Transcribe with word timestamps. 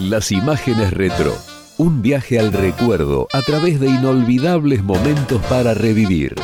Las 0.00 0.32
imágenes 0.32 0.94
retro. 0.94 1.34
Un 1.76 2.00
viaje 2.00 2.40
al 2.40 2.54
recuerdo 2.54 3.28
a 3.34 3.42
través 3.42 3.78
de 3.80 3.90
inolvidables 3.90 4.82
momentos 4.82 5.42
para 5.42 5.74
revivir. 5.74 6.34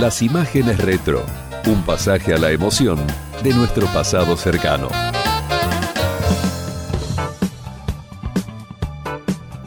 Las 0.00 0.22
imágenes 0.22 0.78
retro. 0.78 1.22
Un 1.66 1.82
pasaje 1.82 2.32
a 2.32 2.38
la 2.38 2.52
emoción 2.52 2.98
de 3.44 3.52
nuestro 3.52 3.86
pasado 3.88 4.34
cercano. 4.38 4.88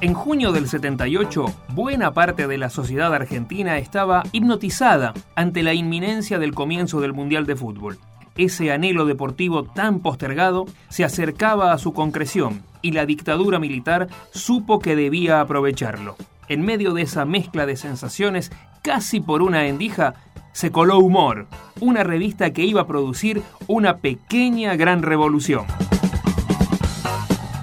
En 0.01 0.15
junio 0.15 0.51
del 0.51 0.67
78, 0.67 1.45
buena 1.75 2.11
parte 2.15 2.47
de 2.47 2.57
la 2.57 2.71
sociedad 2.71 3.13
argentina 3.13 3.77
estaba 3.77 4.23
hipnotizada 4.31 5.13
ante 5.35 5.61
la 5.61 5.75
inminencia 5.75 6.39
del 6.39 6.55
comienzo 6.55 6.99
del 6.99 7.13
Mundial 7.13 7.45
de 7.45 7.55
Fútbol. 7.55 7.99
Ese 8.37 8.71
anhelo 8.71 9.05
deportivo 9.05 9.65
tan 9.65 9.99
postergado 9.99 10.65
se 10.87 11.03
acercaba 11.03 11.73
a 11.73 11.77
su 11.77 11.93
concreción 11.93 12.67
y 12.81 12.91
la 12.91 13.05
dictadura 13.05 13.59
militar 13.59 14.07
supo 14.31 14.79
que 14.79 14.95
debía 14.95 15.41
aprovecharlo. 15.41 16.15
En 16.47 16.61
medio 16.63 16.93
de 16.93 17.03
esa 17.03 17.25
mezcla 17.25 17.65
de 17.65 17.75
sensaciones, 17.75 18.51
casi 18.81 19.19
por 19.19 19.41
una 19.41 19.67
endija, 19.67 20.15
se 20.51 20.71
coló 20.71 20.99
Humor, 20.99 21.47
una 21.79 22.03
revista 22.03 22.51
que 22.51 22.65
iba 22.65 22.81
a 22.81 22.87
producir 22.87 23.41
una 23.67 23.97
pequeña 23.97 24.75
gran 24.75 25.03
revolución. 25.03 25.65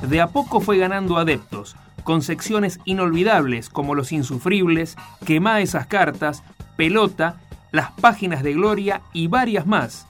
De 0.09 0.21
a 0.21 0.29
poco 0.29 0.61
fue 0.61 0.79
ganando 0.79 1.17
adeptos, 1.17 1.77
con 2.05 2.23
secciones 2.23 2.79
inolvidables 2.85 3.69
como 3.69 3.97
Los 3.97 4.13
Insufribles, 4.13 4.97
Quemá 5.25 5.61
esas 5.61 5.89
cartas, 5.89 6.45
Pelota, 6.77 7.41
Las 7.73 7.91
Páginas 7.91 8.45
de 8.45 8.53
Gloria 8.53 9.03
y 9.13 9.27
varias 9.27 9.67
más, 9.67 10.07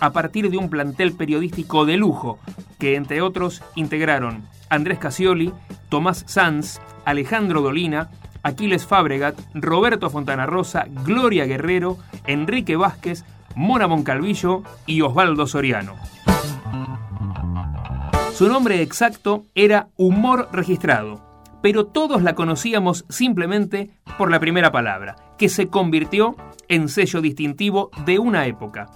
a 0.00 0.12
partir 0.12 0.50
de 0.50 0.56
un 0.56 0.70
plantel 0.70 1.12
periodístico 1.12 1.84
de 1.84 1.96
lujo, 1.96 2.38
que 2.78 2.96
entre 2.96 3.22
otros 3.22 3.62
integraron 3.74 4.44
Andrés 4.70 4.98
Casioli, 4.98 5.52
Tomás 5.88 6.24
Sanz, 6.26 6.80
Alejandro 7.04 7.62
Dolina, 7.62 8.10
Aquiles 8.42 8.86
Fabregat, 8.86 9.38
Roberto 9.54 10.10
Fontana 10.10 10.46
Rosa, 10.46 10.86
Gloria 11.04 11.44
Guerrero, 11.46 11.98
Enrique 12.26 12.76
Vázquez, 12.76 13.24
Mona 13.54 13.88
Moncalvillo 13.88 14.62
y 14.86 15.00
Osvaldo 15.00 15.46
Soriano. 15.46 15.94
Su 18.34 18.48
nombre 18.48 18.82
exacto 18.82 19.46
era 19.54 19.88
Humor 19.96 20.48
Registrado 20.52 21.28
pero 21.62 21.86
todos 21.86 22.22
la 22.22 22.34
conocíamos 22.34 23.04
simplemente 23.08 23.90
por 24.16 24.30
la 24.30 24.40
primera 24.40 24.72
palabra, 24.72 25.16
que 25.38 25.48
se 25.48 25.68
convirtió 25.68 26.36
en 26.68 26.88
sello 26.88 27.20
distintivo 27.20 27.90
de 28.04 28.18
una 28.18 28.46
época. 28.46 28.88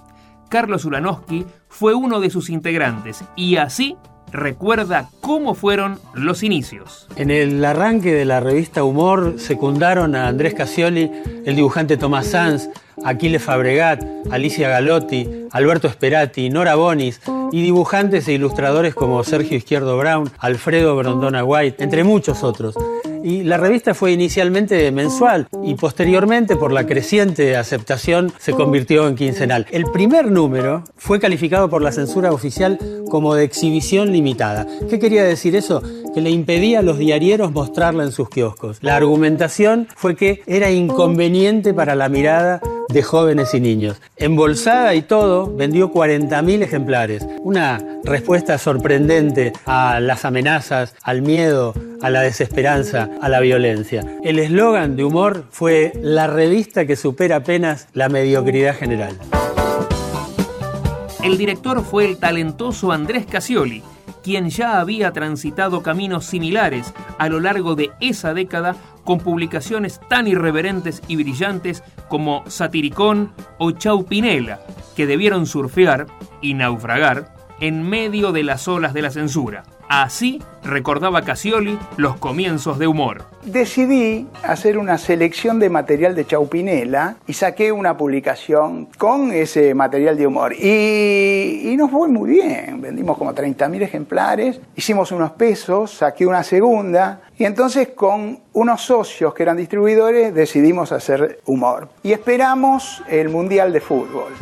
Carlos 0.53 0.85
Ulanowski 0.85 1.47
fue 1.67 1.95
uno 1.95 2.19
de 2.19 2.29
sus 2.29 2.51
integrantes 2.51 3.23
y 3.35 3.55
así 3.55 3.97
recuerda 4.31 5.09
cómo 5.19 5.55
fueron 5.55 5.97
los 6.13 6.43
inicios. 6.43 7.07
En 7.15 7.31
el 7.31 7.65
arranque 7.65 8.13
de 8.13 8.23
la 8.23 8.39
revista 8.39 8.83
Humor 8.83 9.39
secundaron 9.39 10.13
a 10.13 10.27
Andrés 10.27 10.53
Casioli, 10.53 11.09
el 11.43 11.55
dibujante 11.55 11.97
Tomás 11.97 12.27
Sanz, 12.27 12.69
Aquiles 13.03 13.41
Fabregat, 13.41 14.03
Alicia 14.29 14.69
Galotti, 14.69 15.27
Alberto 15.49 15.89
Sperati, 15.89 16.51
Nora 16.51 16.75
Bonis 16.75 17.19
y 17.51 17.63
dibujantes 17.63 18.27
e 18.27 18.33
ilustradores 18.33 18.93
como 18.93 19.23
Sergio 19.23 19.57
Izquierdo 19.57 19.97
Brown, 19.97 20.29
Alfredo 20.37 20.95
Brondona 20.95 21.43
White, 21.43 21.83
entre 21.83 22.03
muchos 22.03 22.43
otros. 22.43 22.75
Y 23.23 23.43
la 23.43 23.57
revista 23.57 23.93
fue 23.93 24.11
inicialmente 24.11 24.91
mensual 24.91 25.47
y 25.63 25.75
posteriormente, 25.75 26.57
por 26.57 26.73
la 26.73 26.85
creciente 26.85 27.55
aceptación, 27.55 28.33
se 28.37 28.51
convirtió 28.51 29.07
en 29.07 29.15
quincenal. 29.15 29.65
El 29.71 29.85
primer 29.85 30.29
número 30.29 30.83
fue 30.97 31.21
calificado 31.21 31.69
por 31.69 31.81
la 31.81 31.93
censura 31.93 32.33
oficial 32.33 32.77
como 33.09 33.33
de 33.33 33.45
exhibición 33.45 34.11
limitada. 34.11 34.67
¿Qué 34.89 34.99
quería 34.99 35.23
decir 35.23 35.55
eso? 35.55 35.81
Que 36.13 36.21
le 36.21 36.29
impedía 36.29 36.79
a 36.79 36.83
los 36.83 36.97
diarieros 36.97 37.51
mostrarla 37.51 38.03
en 38.03 38.11
sus 38.11 38.29
kioscos. 38.29 38.77
La 38.81 38.95
argumentación 38.95 39.87
fue 39.95 40.15
que 40.15 40.43
era 40.45 40.71
inconveniente 40.71 41.73
para 41.73 41.95
la 41.95 42.09
mirada 42.09 42.61
de 42.89 43.03
jóvenes 43.03 43.53
y 43.53 43.59
niños. 43.59 43.99
Embolsada 44.17 44.93
y 44.95 45.01
todo, 45.01 45.53
vendió 45.53 45.91
40.000 45.91 46.61
ejemplares. 46.61 47.25
Una 47.39 47.79
respuesta 48.03 48.57
sorprendente 48.57 49.53
a 49.65 49.99
las 49.99 50.25
amenazas, 50.25 50.95
al 51.01 51.21
miedo, 51.21 51.73
a 52.01 52.09
la 52.09 52.21
desesperanza, 52.21 53.09
a 53.21 53.29
la 53.29 53.39
violencia. 53.39 54.05
El 54.23 54.39
eslogan 54.39 54.95
de 54.95 55.03
humor 55.05 55.45
fue 55.49 55.93
la 56.01 56.27
revista 56.27 56.85
que 56.85 56.95
supera 56.95 57.37
apenas 57.37 57.87
la 57.93 58.09
mediocridad 58.09 58.75
general. 58.75 59.17
El 61.23 61.37
director 61.37 61.83
fue 61.83 62.05
el 62.05 62.17
talentoso 62.17 62.91
Andrés 62.91 63.25
Casioli, 63.25 63.81
quien 64.23 64.49
ya 64.49 64.79
había 64.79 65.11
transitado 65.11 65.83
caminos 65.83 66.25
similares 66.25 66.93
a 67.17 67.29
lo 67.29 67.39
largo 67.39 67.75
de 67.75 67.91
esa 67.99 68.33
década 68.33 68.75
con 69.03 69.19
publicaciones 69.19 69.99
tan 70.09 70.27
irreverentes 70.27 71.01
y 71.07 71.17
brillantes 71.17 71.83
como 72.07 72.43
Satiricón 72.47 73.33
o 73.57 73.71
Chaupinela, 73.71 74.61
que 74.95 75.05
debieron 75.05 75.45
surfear 75.45 76.07
y 76.41 76.53
naufragar 76.53 77.35
en 77.59 77.83
medio 77.83 78.31
de 78.31 78.43
las 78.43 78.67
olas 78.67 78.93
de 78.93 79.01
la 79.01 79.11
censura. 79.11 79.63
Así 79.87 80.41
recordaba 80.63 81.21
Casioli 81.23 81.77
los 81.97 82.17
comienzos 82.17 82.79
de 82.79 82.87
humor. 82.87 83.25
Decidí 83.43 84.27
hacer 84.43 84.77
una 84.77 84.97
selección 84.97 85.59
de 85.59 85.69
material 85.69 86.15
de 86.15 86.25
Chaupinela 86.25 87.17
y 87.27 87.33
saqué 87.33 87.71
una 87.71 87.97
publicación 87.97 88.87
con 88.97 89.31
ese 89.31 89.73
material 89.73 90.17
de 90.17 90.25
humor. 90.27 90.53
Y, 90.53 91.69
y 91.69 91.75
nos 91.75 91.91
fue 91.91 92.07
muy 92.07 92.31
bien, 92.31 92.81
vendimos 92.81 93.17
como 93.17 93.33
30.000 93.33 93.81
ejemplares, 93.81 94.61
hicimos 94.75 95.11
unos 95.11 95.31
pesos, 95.31 95.91
saqué 95.91 96.25
una 96.25 96.43
segunda 96.43 97.21
y 97.37 97.45
entonces 97.45 97.89
con 97.89 98.39
unos 98.53 98.81
socios 98.81 99.33
que 99.33 99.43
eran 99.43 99.57
distribuidores 99.57 100.33
decidimos 100.33 100.91
hacer 100.91 101.39
humor. 101.45 101.89
Y 102.03 102.13
esperamos 102.13 103.03
el 103.09 103.29
Mundial 103.29 103.73
de 103.73 103.81
Fútbol. 103.81 104.33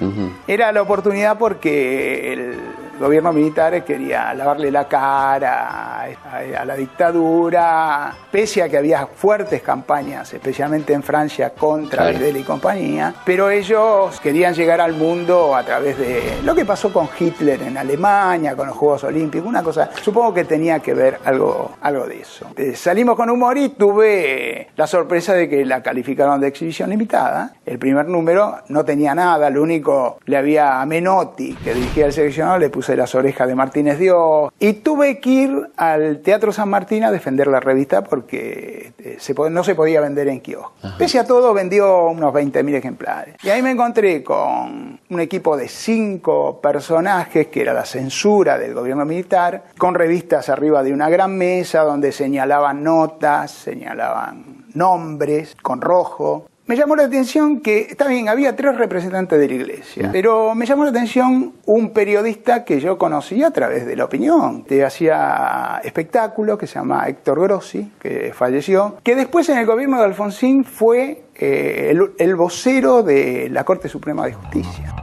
Era 0.47 0.71
la 0.71 0.81
oportunidad 0.81 1.37
porque 1.37 2.33
el 2.33 2.55
gobierno 3.01 3.33
militar 3.33 3.83
quería 3.83 4.33
lavarle 4.33 4.71
la 4.71 4.87
cara 4.87 6.03
a, 6.03 6.65
la 6.65 6.75
dictadura, 6.75 8.13
pese 8.31 8.63
a 8.63 8.69
que 8.69 8.77
había 8.77 9.07
fuertes 9.07 9.61
campañas, 9.61 10.33
especialmente 10.33 10.93
en 10.93 11.03
Francia, 11.03 11.51
contra 11.51 12.09
Videla 12.09 12.39
y 12.39 12.43
compañía, 12.43 13.13
pero 13.25 13.49
ellos 13.49 14.19
querían 14.21 14.53
llegar 14.53 14.81
al 14.81 14.93
mundo 14.93 15.55
a 15.55 15.63
través 15.63 15.97
de 15.97 16.39
lo 16.43 16.55
que 16.55 16.65
pasó 16.65 16.93
con 16.93 17.09
Hitler 17.19 17.61
en 17.63 17.77
Alemania, 17.77 18.55
con 18.55 18.67
los 18.67 18.77
Juegos 18.77 19.03
Olímpicos, 19.03 19.47
una 19.47 19.63
cosa, 19.63 19.89
supongo 20.01 20.33
que 20.33 20.45
tenía 20.45 20.79
que 20.79 20.93
ver 20.93 21.19
algo, 21.25 21.71
algo 21.81 22.05
de 22.05 22.21
eso. 22.21 22.47
Eh, 22.55 22.75
salimos 22.75 23.15
con 23.15 23.29
humor 23.29 23.57
y 23.57 23.69
tuve 23.69 24.69
la 24.75 24.87
sorpresa 24.87 25.33
de 25.33 25.49
que 25.49 25.65
la 25.65 25.81
calificaron 25.81 26.39
de 26.39 26.47
exhibición 26.47 26.89
limitada. 26.89 27.53
El 27.65 27.79
primer 27.79 28.07
número 28.07 28.59
no 28.69 28.85
tenía 28.85 29.15
nada, 29.15 29.49
lo 29.49 29.61
único 29.61 30.19
le 30.25 30.37
había 30.37 30.81
a 30.81 30.85
Menotti, 30.85 31.55
que 31.55 31.73
dirigía 31.73 32.05
el 32.05 32.13
seleccionado, 32.13 32.59
le 32.59 32.69
puse 32.69 32.90
las 32.95 33.15
orejas 33.15 33.47
de 33.47 33.55
Martínez 33.55 33.99
Dios 33.99 34.51
y 34.59 34.73
tuve 34.73 35.19
que 35.19 35.29
ir 35.29 35.69
al 35.77 36.19
Teatro 36.19 36.51
San 36.51 36.69
Martín 36.69 37.03
a 37.03 37.11
defender 37.11 37.47
la 37.47 37.59
revista 37.59 38.03
porque 38.03 38.93
eh, 38.99 39.17
no 39.49 39.63
se 39.63 39.75
podía 39.75 40.01
vender 40.01 40.27
en 40.27 40.39
kiosco. 40.39 40.73
Pese 40.97 41.19
a 41.19 41.25
todo, 41.25 41.53
vendió 41.53 42.07
unos 42.07 42.33
20.000 42.33 42.75
ejemplares. 42.75 43.35
Y 43.43 43.49
ahí 43.49 43.61
me 43.61 43.71
encontré 43.71 44.23
con 44.23 44.99
un 45.09 45.19
equipo 45.19 45.57
de 45.57 45.67
cinco 45.67 46.59
personajes, 46.61 47.47
que 47.47 47.61
era 47.61 47.73
la 47.73 47.85
censura 47.85 48.57
del 48.57 48.73
gobierno 48.73 49.05
militar, 49.05 49.63
con 49.77 49.95
revistas 49.95 50.49
arriba 50.49 50.83
de 50.83 50.93
una 50.93 51.09
gran 51.09 51.37
mesa 51.37 51.83
donde 51.83 52.11
señalaban 52.11 52.83
notas, 52.83 53.51
señalaban 53.51 54.65
nombres 54.73 55.55
con 55.61 55.81
rojo, 55.81 56.47
me 56.71 56.77
llamó 56.77 56.95
la 56.95 57.03
atención 57.03 57.59
que, 57.59 57.81
está 57.81 58.07
bien, 58.07 58.29
había 58.29 58.55
tres 58.55 58.77
representantes 58.77 59.37
de 59.37 59.45
la 59.45 59.53
iglesia, 59.55 60.09
pero 60.09 60.55
me 60.55 60.65
llamó 60.65 60.85
la 60.85 60.91
atención 60.91 61.51
un 61.65 61.89
periodista 61.91 62.63
que 62.63 62.79
yo 62.79 62.97
conocí 62.97 63.43
a 63.43 63.51
través 63.51 63.85
de 63.85 63.97
la 63.97 64.05
opinión, 64.05 64.63
que 64.63 64.85
hacía 64.85 65.81
espectáculos, 65.83 66.57
que 66.57 66.67
se 66.67 66.75
llama 66.75 67.09
Héctor 67.09 67.41
Grossi, 67.41 67.91
que 67.99 68.31
falleció, 68.33 68.95
que 69.03 69.17
después 69.17 69.49
en 69.49 69.57
el 69.57 69.65
gobierno 69.65 69.97
de 69.99 70.05
Alfonsín 70.05 70.63
fue 70.63 71.25
eh, 71.35 71.89
el, 71.91 72.13
el 72.17 72.35
vocero 72.37 73.03
de 73.03 73.49
la 73.51 73.65
Corte 73.65 73.89
Suprema 73.89 74.25
de 74.25 74.31
Justicia. 74.31 74.95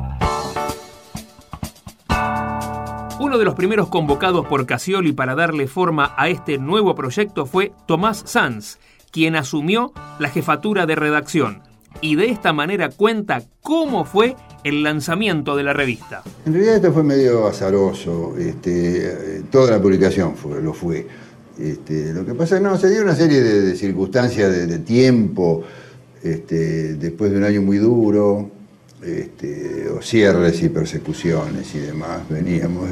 Uno 3.21 3.37
de 3.37 3.45
los 3.45 3.55
primeros 3.55 3.89
convocados 3.89 4.47
por 4.47 4.65
Casioli 4.65 5.13
para 5.13 5.35
darle 5.35 5.67
forma 5.67 6.15
a 6.17 6.31
este 6.31 6.57
nuevo 6.57 6.95
proyecto 6.95 7.45
fue 7.45 7.73
Tomás 7.85 8.23
Sanz, 8.25 8.79
quien 9.11 9.37
asumió 9.37 9.93
la 10.19 10.29
jefatura 10.29 10.87
de 10.87 10.95
redacción 10.95 11.63
y 12.01 12.17
de 12.17 12.31
esta 12.31 12.53
manera 12.53 12.91
cuenta 12.91 13.43
cómo 13.63 14.05
fue 14.05 14.37
el 14.65 14.83
lanzamiento 14.83 15.57
de 15.57 15.63
la 15.63 15.73
revista. 15.73 16.23
En 16.47 16.53
realidad 16.53 16.77
esto 16.77 16.93
fue 16.93 17.03
medio 17.03 17.47
azaroso, 17.47 18.37
este, 18.39 19.43
toda 19.51 19.73
la 19.73 19.83
publicación 19.83 20.35
lo 20.63 20.73
fue. 20.73 21.07
Este, 21.59 22.13
lo 22.13 22.25
que 22.25 22.35
pasa 22.35 22.57
es 22.57 22.61
que 22.61 22.69
no, 22.69 22.79
se 22.79 22.91
dio 22.91 23.03
una 23.03 23.17
serie 23.17 23.41
de, 23.41 23.75
circunstancias 23.75 24.69
de, 24.69 24.79
tiempo, 24.79 25.65
este, 26.23 26.95
después 26.95 27.33
de 27.33 27.39
un 27.39 27.45
año 27.45 27.63
muy 27.63 27.79
duro, 27.79 28.51
o 29.97 30.03
cierres 30.03 30.63
y 30.63 30.69
persecuciones 30.69 31.75
y 31.75 31.79
demás, 31.79 32.21
veníamos. 32.29 32.91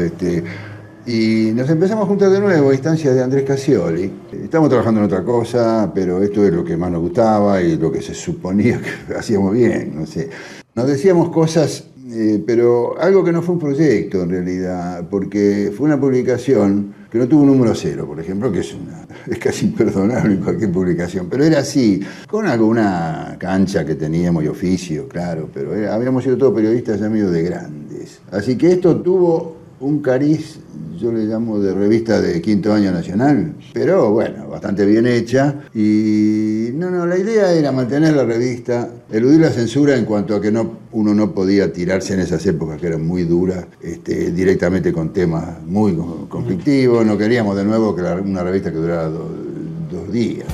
Y 1.06 1.52
nos 1.54 1.70
empezamos 1.70 2.04
a 2.04 2.08
juntar 2.08 2.30
de 2.30 2.40
nuevo 2.40 2.70
a 2.70 2.74
instancias 2.74 3.14
de 3.14 3.22
Andrés 3.22 3.44
Casioli. 3.44 4.10
Estamos 4.42 4.68
trabajando 4.68 4.98
en 4.98 5.06
otra 5.06 5.22
cosa, 5.22 5.92
pero 5.94 6.20
esto 6.20 6.44
es 6.44 6.52
lo 6.52 6.64
que 6.64 6.76
más 6.76 6.90
nos 6.90 7.00
gustaba 7.00 7.62
y 7.62 7.76
lo 7.76 7.92
que 7.92 8.02
se 8.02 8.12
suponía 8.12 8.80
que 8.80 9.14
hacíamos 9.16 9.52
bien, 9.52 9.92
no 9.94 10.04
sé. 10.04 10.28
Nos 10.74 10.88
decíamos 10.88 11.30
cosas, 11.30 11.84
eh, 12.10 12.42
pero 12.44 13.00
algo 13.00 13.22
que 13.22 13.30
no 13.30 13.40
fue 13.40 13.54
un 13.54 13.60
proyecto 13.60 14.24
en 14.24 14.30
realidad, 14.30 15.06
porque 15.08 15.72
fue 15.76 15.86
una 15.86 16.00
publicación 16.00 16.92
que 17.08 17.18
no 17.18 17.28
tuvo 17.28 17.42
un 17.42 17.52
número 17.52 17.72
cero, 17.76 18.04
por 18.04 18.18
ejemplo, 18.18 18.50
que 18.50 18.58
es, 18.58 18.74
una, 18.74 19.06
es 19.28 19.38
casi 19.38 19.66
imperdonable 19.66 20.34
en 20.34 20.40
cualquier 20.40 20.72
publicación, 20.72 21.28
pero 21.30 21.44
era 21.44 21.60
así, 21.60 22.00
con 22.26 22.48
alguna 22.48 23.36
cancha 23.38 23.84
que 23.84 23.94
teníamos 23.94 24.42
y 24.42 24.48
oficio, 24.48 25.06
claro, 25.06 25.48
pero 25.54 25.70
habíamos 25.88 26.24
sido 26.24 26.36
todos 26.36 26.52
periodistas 26.52 26.98
ya 26.98 27.08
medio 27.08 27.30
de 27.30 27.44
grandes. 27.44 28.18
Así 28.32 28.56
que 28.58 28.72
esto 28.72 28.96
tuvo 28.96 29.56
un 29.80 30.00
cariz 30.00 30.58
yo 30.96 31.12
le 31.12 31.24
llamo 31.24 31.58
de 31.58 31.74
revista 31.74 32.20
de 32.20 32.40
quinto 32.40 32.72
año 32.72 32.90
nacional, 32.90 33.54
pero 33.72 34.10
bueno, 34.10 34.48
bastante 34.48 34.84
bien 34.86 35.06
hecha. 35.06 35.54
Y 35.74 36.70
no, 36.74 36.90
no, 36.90 37.06
la 37.06 37.18
idea 37.18 37.52
era 37.52 37.72
mantener 37.72 38.14
la 38.14 38.24
revista, 38.24 38.88
eludir 39.10 39.40
la 39.40 39.50
censura 39.50 39.96
en 39.96 40.04
cuanto 40.04 40.34
a 40.34 40.40
que 40.40 40.50
no, 40.50 40.78
uno 40.92 41.14
no 41.14 41.32
podía 41.32 41.72
tirarse 41.72 42.14
en 42.14 42.20
esas 42.20 42.44
épocas 42.46 42.80
que 42.80 42.86
eran 42.86 43.06
muy 43.06 43.24
duras, 43.24 43.66
este, 43.82 44.32
directamente 44.32 44.92
con 44.92 45.12
temas 45.12 45.62
muy 45.64 45.96
conflictivos. 46.28 47.04
No 47.04 47.18
queríamos 47.18 47.56
de 47.56 47.64
nuevo 47.64 47.94
que 47.94 48.02
una 48.02 48.42
revista 48.42 48.70
que 48.70 48.78
durara 48.78 49.08
dos 49.08 50.12
días. 50.12 50.46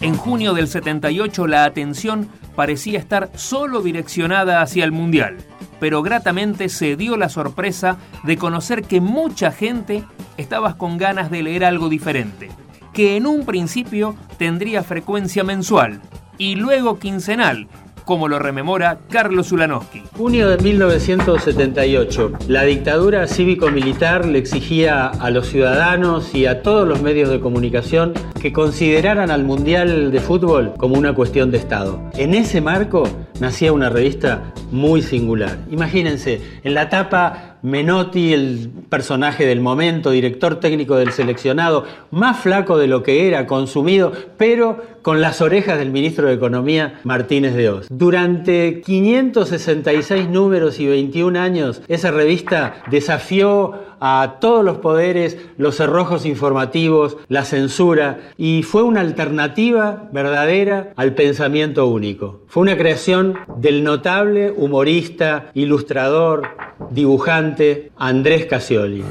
En 0.00 0.14
junio 0.14 0.54
del 0.54 0.66
78 0.66 1.46
la 1.46 1.64
atención 1.64 2.28
parecía 2.54 2.98
estar 2.98 3.30
solo 3.34 3.82
direccionada 3.82 4.62
hacia 4.62 4.84
el 4.84 4.92
Mundial 4.92 5.38
pero 5.80 6.02
gratamente 6.02 6.68
se 6.68 6.94
dio 6.94 7.16
la 7.16 7.28
sorpresa 7.30 7.96
de 8.22 8.36
conocer 8.36 8.84
que 8.84 9.00
mucha 9.00 9.50
gente 9.50 10.04
estaba 10.36 10.76
con 10.76 10.98
ganas 10.98 11.30
de 11.30 11.42
leer 11.42 11.64
algo 11.64 11.88
diferente, 11.88 12.50
que 12.92 13.16
en 13.16 13.26
un 13.26 13.44
principio 13.44 14.14
tendría 14.38 14.84
frecuencia 14.84 15.42
mensual 15.42 16.00
y 16.38 16.54
luego 16.54 16.98
quincenal, 16.98 17.66
como 18.10 18.26
lo 18.26 18.40
rememora 18.40 18.98
Carlos 19.08 19.52
Ulanowski. 19.52 20.02
Junio 20.16 20.48
de 20.48 20.58
1978. 20.58 22.32
La 22.48 22.64
dictadura 22.64 23.28
cívico-militar 23.28 24.26
le 24.26 24.40
exigía 24.40 25.06
a 25.06 25.30
los 25.30 25.46
ciudadanos 25.46 26.34
y 26.34 26.46
a 26.46 26.60
todos 26.60 26.88
los 26.88 27.02
medios 27.02 27.30
de 27.30 27.38
comunicación 27.38 28.12
que 28.42 28.52
consideraran 28.52 29.30
al 29.30 29.44
Mundial 29.44 30.10
de 30.10 30.18
Fútbol 30.18 30.72
como 30.76 30.98
una 30.98 31.14
cuestión 31.14 31.52
de 31.52 31.58
Estado. 31.58 32.02
En 32.14 32.34
ese 32.34 32.60
marco 32.60 33.04
nacía 33.38 33.72
una 33.72 33.90
revista 33.90 34.52
muy 34.72 35.02
singular. 35.02 35.58
Imagínense, 35.70 36.40
en 36.64 36.74
la 36.74 36.88
tapa 36.88 37.49
Menotti, 37.62 38.32
el 38.32 38.70
personaje 38.88 39.46
del 39.46 39.60
momento, 39.60 40.10
director 40.10 40.60
técnico 40.60 40.96
del 40.96 41.12
seleccionado, 41.12 41.84
más 42.10 42.40
flaco 42.40 42.78
de 42.78 42.86
lo 42.86 43.02
que 43.02 43.28
era, 43.28 43.46
consumido, 43.46 44.12
pero 44.36 44.82
con 45.02 45.20
las 45.20 45.40
orejas 45.40 45.78
del 45.78 45.90
ministro 45.90 46.28
de 46.28 46.34
Economía, 46.34 47.00
Martínez 47.04 47.54
de 47.54 47.70
Oz. 47.70 47.86
Durante 47.90 48.80
566 48.82 50.28
números 50.28 50.78
y 50.78 50.86
21 50.86 51.38
años, 51.38 51.82
esa 51.88 52.10
revista 52.10 52.82
desafió 52.90 53.89
a 54.00 54.38
todos 54.40 54.64
los 54.64 54.78
poderes, 54.78 55.36
los 55.58 55.76
cerrojos 55.76 56.24
informativos, 56.24 57.18
la 57.28 57.44
censura, 57.44 58.18
y 58.36 58.62
fue 58.62 58.82
una 58.82 59.00
alternativa 59.00 60.08
verdadera 60.12 60.92
al 60.96 61.14
pensamiento 61.14 61.86
único. 61.86 62.40
Fue 62.46 62.62
una 62.62 62.76
creación 62.76 63.38
del 63.56 63.84
notable 63.84 64.50
humorista, 64.50 65.50
ilustrador, 65.54 66.48
dibujante 66.90 67.92
Andrés 67.96 68.46
Casioli. 68.46 69.04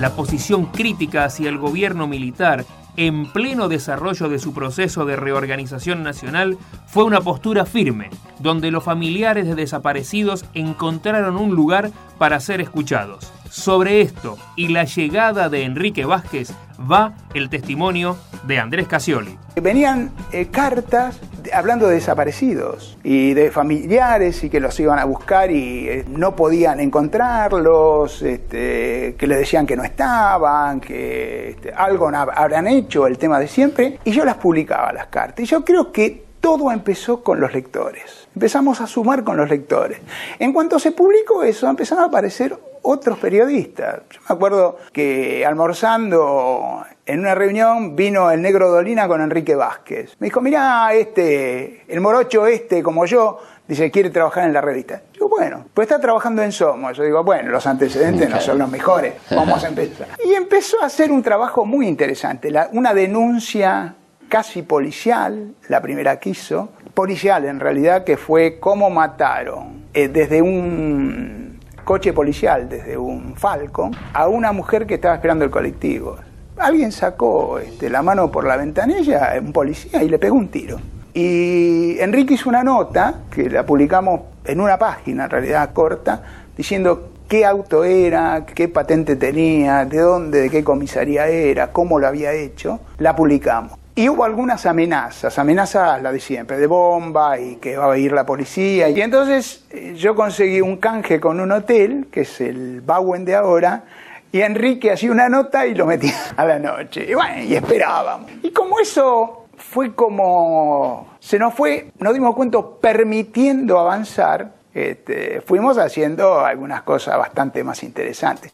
La 0.00 0.16
posición 0.16 0.66
crítica 0.66 1.24
hacia 1.24 1.48
el 1.48 1.58
gobierno 1.58 2.06
militar 2.06 2.64
en 2.96 3.30
pleno 3.32 3.68
desarrollo 3.68 4.28
de 4.28 4.38
su 4.38 4.52
proceso 4.52 5.04
de 5.04 5.16
reorganización 5.16 6.02
nacional, 6.02 6.58
fue 6.86 7.04
una 7.04 7.20
postura 7.20 7.64
firme, 7.64 8.10
donde 8.38 8.70
los 8.70 8.84
familiares 8.84 9.46
de 9.46 9.54
desaparecidos 9.54 10.44
encontraron 10.54 11.36
un 11.36 11.54
lugar 11.54 11.90
para 12.18 12.40
ser 12.40 12.60
escuchados. 12.60 13.32
Sobre 13.50 14.00
esto 14.00 14.38
y 14.56 14.68
la 14.68 14.84
llegada 14.84 15.48
de 15.48 15.64
Enrique 15.64 16.04
Vázquez 16.04 16.52
va 16.90 17.14
el 17.34 17.48
testimonio 17.48 18.16
de 18.46 18.58
Andrés 18.58 18.88
Casioli. 18.88 19.38
Venían 19.60 20.10
eh, 20.32 20.46
cartas 20.46 21.20
hablando 21.52 21.88
de 21.88 21.96
desaparecidos 21.96 22.98
y 23.02 23.34
de 23.34 23.50
familiares 23.50 24.42
y 24.44 24.50
que 24.50 24.60
los 24.60 24.78
iban 24.80 24.98
a 24.98 25.04
buscar 25.04 25.50
y 25.50 25.88
eh, 25.88 26.04
no 26.08 26.34
podían 26.36 26.80
encontrarlos, 26.80 28.22
este, 28.22 29.14
que 29.18 29.26
les 29.26 29.38
decían 29.38 29.66
que 29.66 29.76
no 29.76 29.84
estaban, 29.84 30.80
que 30.80 31.50
este, 31.50 31.72
algo 31.72 32.08
habrán 32.08 32.66
hecho, 32.66 33.06
el 33.06 33.18
tema 33.18 33.38
de 33.38 33.48
siempre, 33.48 33.98
y 34.04 34.12
yo 34.12 34.24
las 34.24 34.36
publicaba 34.36 34.92
las 34.92 35.06
cartas. 35.06 35.44
Y 35.44 35.46
yo 35.46 35.64
creo 35.64 35.92
que 35.92 36.24
todo 36.40 36.72
empezó 36.72 37.22
con 37.22 37.40
los 37.40 37.52
lectores. 37.52 38.28
Empezamos 38.34 38.80
a 38.80 38.86
sumar 38.86 39.22
con 39.22 39.36
los 39.36 39.48
lectores. 39.48 40.00
En 40.38 40.52
cuanto 40.52 40.78
se 40.78 40.92
publicó 40.92 41.44
eso, 41.44 41.68
empezaron 41.68 42.04
a 42.04 42.06
aparecer 42.08 42.58
otros 42.82 43.18
periodistas. 43.18 44.02
Yo 44.10 44.20
me 44.28 44.34
acuerdo 44.34 44.78
que 44.92 45.44
almorzando 45.46 46.84
en 47.06 47.20
una 47.20 47.34
reunión 47.34 47.96
vino 47.96 48.30
el 48.30 48.42
negro 48.42 48.70
Dolina 48.70 49.08
con 49.08 49.20
Enrique 49.20 49.54
Vázquez. 49.54 50.16
Me 50.18 50.26
dijo, 50.26 50.40
mirá, 50.40 50.92
este, 50.94 51.84
el 51.88 52.00
morocho 52.00 52.46
este 52.46 52.82
como 52.82 53.06
yo, 53.06 53.40
dice, 53.66 53.90
quiere 53.90 54.10
trabajar 54.10 54.44
en 54.44 54.52
la 54.52 54.60
revista. 54.60 55.02
Yo, 55.12 55.28
bueno, 55.28 55.66
pues 55.74 55.86
está 55.86 56.00
trabajando 56.00 56.42
en 56.42 56.52
Somos. 56.52 56.96
Yo 56.96 57.04
digo, 57.04 57.24
bueno, 57.24 57.50
los 57.50 57.66
antecedentes 57.66 58.28
no 58.28 58.40
son 58.40 58.58
los 58.58 58.70
mejores, 58.70 59.14
vamos 59.30 59.64
a 59.64 59.68
empezar. 59.68 60.08
Y 60.24 60.34
empezó 60.34 60.82
a 60.82 60.86
hacer 60.86 61.10
un 61.10 61.22
trabajo 61.22 61.64
muy 61.64 61.86
interesante, 61.86 62.52
una 62.72 62.94
denuncia 62.94 63.94
casi 64.28 64.62
policial, 64.62 65.54
la 65.68 65.82
primera 65.82 66.18
que 66.18 66.30
hizo, 66.30 66.70
policial 66.94 67.44
en 67.44 67.60
realidad, 67.60 68.04
que 68.04 68.16
fue 68.16 68.58
cómo 68.58 68.88
mataron 68.88 69.84
eh, 69.92 70.08
desde 70.08 70.40
un 70.40 71.41
coche 71.84 72.12
policial, 72.12 72.68
desde 72.68 72.96
un 72.96 73.34
Falcon, 73.36 73.94
a 74.12 74.28
una 74.28 74.52
mujer 74.52 74.86
que 74.86 74.94
estaba 74.94 75.14
esperando 75.14 75.44
el 75.44 75.50
colectivo. 75.50 76.16
Alguien 76.58 76.92
sacó 76.92 77.58
este, 77.58 77.90
la 77.90 78.02
mano 78.02 78.30
por 78.30 78.44
la 78.44 78.56
ventanilla, 78.56 79.32
un 79.40 79.52
policía, 79.52 80.02
y 80.02 80.08
le 80.08 80.18
pegó 80.18 80.36
un 80.36 80.48
tiro. 80.48 80.78
Y 81.14 81.98
Enrique 81.98 82.34
hizo 82.34 82.48
una 82.48 82.62
nota, 82.62 83.22
que 83.30 83.50
la 83.50 83.66
publicamos 83.66 84.20
en 84.44 84.60
una 84.60 84.78
página, 84.78 85.24
en 85.24 85.30
realidad 85.30 85.72
corta, 85.72 86.22
diciendo 86.56 87.10
qué 87.28 87.44
auto 87.44 87.84
era, 87.84 88.44
qué 88.46 88.68
patente 88.68 89.16
tenía, 89.16 89.84
de 89.84 89.98
dónde, 89.98 90.40
de 90.42 90.50
qué 90.50 90.62
comisaría 90.64 91.28
era, 91.28 91.72
cómo 91.72 91.98
lo 91.98 92.06
había 92.06 92.32
hecho, 92.32 92.80
la 92.98 93.16
publicamos. 93.16 93.81
Y 93.94 94.08
hubo 94.08 94.24
algunas 94.24 94.64
amenazas, 94.64 95.38
amenazas 95.38 96.00
la 96.00 96.12
de 96.12 96.18
siempre, 96.18 96.56
de 96.56 96.66
bomba 96.66 97.38
y 97.38 97.56
que 97.56 97.76
va 97.76 97.92
a 97.92 97.98
ir 97.98 98.12
la 98.12 98.24
policía. 98.24 98.88
Y 98.88 99.02
entonces 99.02 99.66
eh, 99.70 99.92
yo 99.94 100.14
conseguí 100.14 100.62
un 100.62 100.78
canje 100.78 101.20
con 101.20 101.40
un 101.40 101.52
hotel, 101.52 102.08
que 102.10 102.22
es 102.22 102.40
el 102.40 102.80
Bauen 102.80 103.26
de 103.26 103.34
ahora, 103.34 103.84
y 104.32 104.40
Enrique 104.40 104.90
hacía 104.90 105.12
una 105.12 105.28
nota 105.28 105.66
y 105.66 105.74
lo 105.74 105.84
metía 105.84 106.14
a 106.36 106.44
la 106.46 106.58
noche. 106.58 107.06
Y 107.06 107.12
bueno, 107.12 107.42
y 107.42 107.54
esperábamos. 107.54 108.30
Y 108.42 108.50
como 108.50 108.80
eso 108.80 109.44
fue 109.58 109.94
como, 109.94 111.16
se 111.20 111.38
nos 111.38 111.52
fue, 111.52 111.92
nos 111.98 112.14
dimos 112.14 112.34
cuenta, 112.34 112.58
permitiendo 112.80 113.78
avanzar, 113.78 114.52
este, 114.72 115.42
fuimos 115.42 115.76
haciendo 115.76 116.40
algunas 116.40 116.80
cosas 116.80 117.18
bastante 117.18 117.62
más 117.62 117.82
interesantes. 117.82 118.52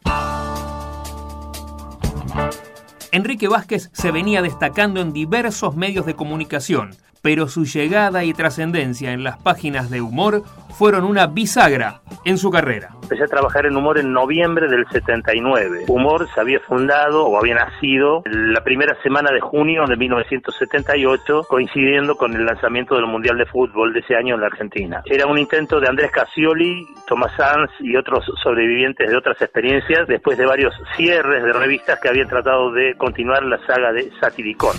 Enrique 3.11 3.49
Vázquez 3.49 3.91
se 3.93 4.11
venía 4.11 4.43
destacando 4.43 5.01
en 5.01 5.13
diversos 5.13 5.75
medios 5.77 6.05
de 6.05 6.15
comunicación, 6.15 6.95
pero 7.23 7.49
su 7.49 7.65
llegada 7.65 8.25
y 8.25 8.33
trascendencia 8.33 9.13
en 9.13 9.25
las 9.25 9.39
páginas 9.39 9.91
de 9.91 10.01
humor 10.01 10.43
fueron 10.79 11.05
una 11.05 11.27
bisagra 11.27 12.01
en 12.25 12.39
su 12.39 12.51
carrera. 12.51 12.91
Empecé 13.03 13.25
a 13.25 13.27
trabajar 13.27 13.67
en 13.67 13.77
humor 13.77 13.99
en 13.99 14.13
noviembre 14.13 14.69
del 14.69 14.87
79. 14.93 15.87
Humor 15.89 16.29
se 16.35 16.41
había 16.41 16.61
fundado 16.61 17.25
o 17.25 17.39
había 17.39 17.55
nacido 17.55 18.23
la 18.27 18.63
primera 18.63 18.95
semana 19.03 19.31
de 19.33 19.41
junio 19.41 19.87
de 19.87 19.97
1978, 19.97 21.47
coincidiendo 21.49 22.17
con 22.17 22.35
el 22.35 22.45
lanzamiento 22.45 22.97
del 22.97 23.07
Mundial 23.07 23.39
de 23.39 23.47
Fútbol 23.47 23.93
de 23.93 24.01
ese 24.01 24.15
año 24.15 24.35
en 24.35 24.43
la 24.43 24.49
Argentina. 24.49 25.03
Era 25.07 25.27
un 25.27 25.39
intento 25.39 25.81
de 25.81 25.89
Andrés 25.89 26.11
Casioli, 26.13 26.87
Tomás 27.07 27.33
Sanz 27.37 27.71
y 27.81 27.97
otros 27.97 28.25
sobrevivientes 28.43 29.11
de 29.11 29.17
otras 29.17 29.41
experiencias, 29.41 30.07
después 30.07 30.37
de 30.37 30.47
varios 30.47 30.75
cierres 30.97 31.43
de 31.43 31.53
revistas 31.53 31.99
que 32.01 32.09
habían 32.09 32.29
tratado 32.29 32.71
de 32.73 32.95
continuar 32.97 33.43
la 33.43 33.59
saga 33.67 33.93
de 33.93 34.11
Satiricón 34.21 34.77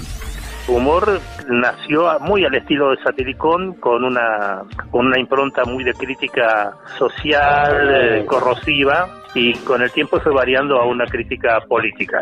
humor 0.75 1.19
nació 1.47 2.19
muy 2.19 2.45
al 2.45 2.55
estilo 2.55 2.91
de 2.91 2.97
Satilicón, 3.03 3.73
con 3.73 4.03
una, 4.03 4.63
con 4.91 5.07
una 5.07 5.19
impronta 5.19 5.65
muy 5.65 5.83
de 5.83 5.93
crítica 5.93 6.73
social, 6.97 7.89
eh, 7.89 8.25
corrosiva, 8.25 9.07
y 9.33 9.53
con 9.59 9.81
el 9.81 9.91
tiempo 9.91 10.19
fue 10.19 10.33
variando 10.33 10.79
a 10.79 10.85
una 10.85 11.05
crítica 11.05 11.59
política. 11.67 12.21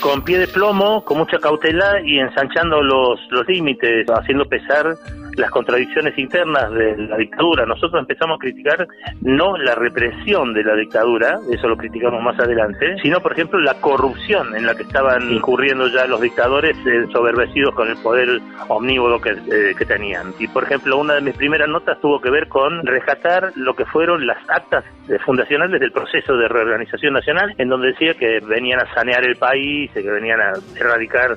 Con 0.00 0.22
pie 0.22 0.38
de 0.38 0.48
plomo, 0.48 1.04
con 1.04 1.18
mucha 1.18 1.38
cautela 1.38 2.00
y 2.04 2.18
ensanchando 2.18 2.82
los, 2.82 3.20
los 3.30 3.46
límites, 3.46 4.06
haciendo 4.08 4.46
pesar 4.46 4.96
las 5.36 5.50
contradicciones 5.50 6.16
internas 6.18 6.70
de 6.72 6.96
la 6.96 7.16
dictadura. 7.16 7.66
Nosotros 7.66 8.00
empezamos 8.00 8.36
a 8.36 8.40
criticar 8.40 8.86
no 9.20 9.56
la 9.56 9.74
represión 9.74 10.52
de 10.54 10.64
la 10.64 10.74
dictadura, 10.74 11.38
eso 11.50 11.68
lo 11.68 11.76
criticamos 11.76 12.22
más 12.22 12.38
adelante, 12.38 12.96
sino 13.02 13.20
por 13.20 13.32
ejemplo 13.32 13.60
la 13.60 13.74
corrupción 13.74 14.54
en 14.56 14.66
la 14.66 14.74
que 14.74 14.82
estaban 14.82 15.30
incurriendo 15.30 15.88
ya 15.88 16.06
los 16.06 16.20
dictadores 16.20 16.76
ensoberbecidos 16.86 17.74
con 17.74 17.88
el 17.88 17.96
poder 17.98 18.40
omnívodo 18.68 19.20
que, 19.20 19.30
eh, 19.30 19.74
que 19.76 19.84
tenían. 19.84 20.32
Y 20.38 20.48
por 20.48 20.64
ejemplo, 20.64 20.98
una 20.98 21.14
de 21.14 21.20
mis 21.20 21.36
primeras 21.36 21.68
notas 21.68 22.00
tuvo 22.00 22.20
que 22.20 22.30
ver 22.30 22.48
con 22.48 22.84
rescatar 22.86 23.52
lo 23.56 23.74
que 23.74 23.84
fueron 23.86 24.26
las 24.26 24.38
actas 24.48 24.84
fundacionales 25.24 25.80
del 25.80 25.92
proceso 25.92 26.36
de 26.36 26.48
reorganización 26.48 27.14
nacional, 27.14 27.54
en 27.58 27.68
donde 27.68 27.88
decía 27.88 28.14
que 28.14 28.40
venían 28.40 28.80
a 28.80 28.94
sanear 28.94 29.24
el 29.24 29.36
país, 29.36 29.90
que 29.92 30.02
venían 30.02 30.40
a 30.40 30.52
erradicar 30.76 31.36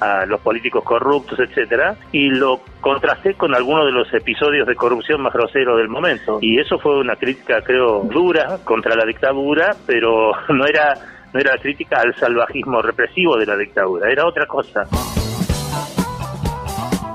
a 0.00 0.26
los 0.26 0.40
políticos 0.40 0.84
corruptos, 0.84 1.38
etcétera, 1.38 1.96
y 2.12 2.28
lo 2.28 2.60
contrasté 2.80 3.34
con 3.34 3.54
algunos 3.54 3.86
de 3.86 3.92
los 3.92 4.12
episodios 4.12 4.66
de 4.66 4.74
corrupción 4.74 5.22
más 5.22 5.32
groseros 5.32 5.78
del 5.78 5.88
momento. 5.88 6.38
Y 6.40 6.58
eso 6.58 6.78
fue 6.78 6.98
una 6.98 7.16
crítica, 7.16 7.62
creo, 7.62 8.00
dura 8.04 8.58
contra 8.64 8.94
la 8.94 9.04
dictadura, 9.04 9.74
pero 9.86 10.32
no 10.48 10.66
era 10.66 10.94
no 11.32 11.40
era 11.40 11.58
crítica 11.58 12.00
al 12.00 12.14
salvajismo 12.14 12.80
represivo 12.80 13.36
de 13.36 13.46
la 13.46 13.56
dictadura, 13.56 14.08
era 14.08 14.24
otra 14.24 14.46
cosa. 14.46 14.84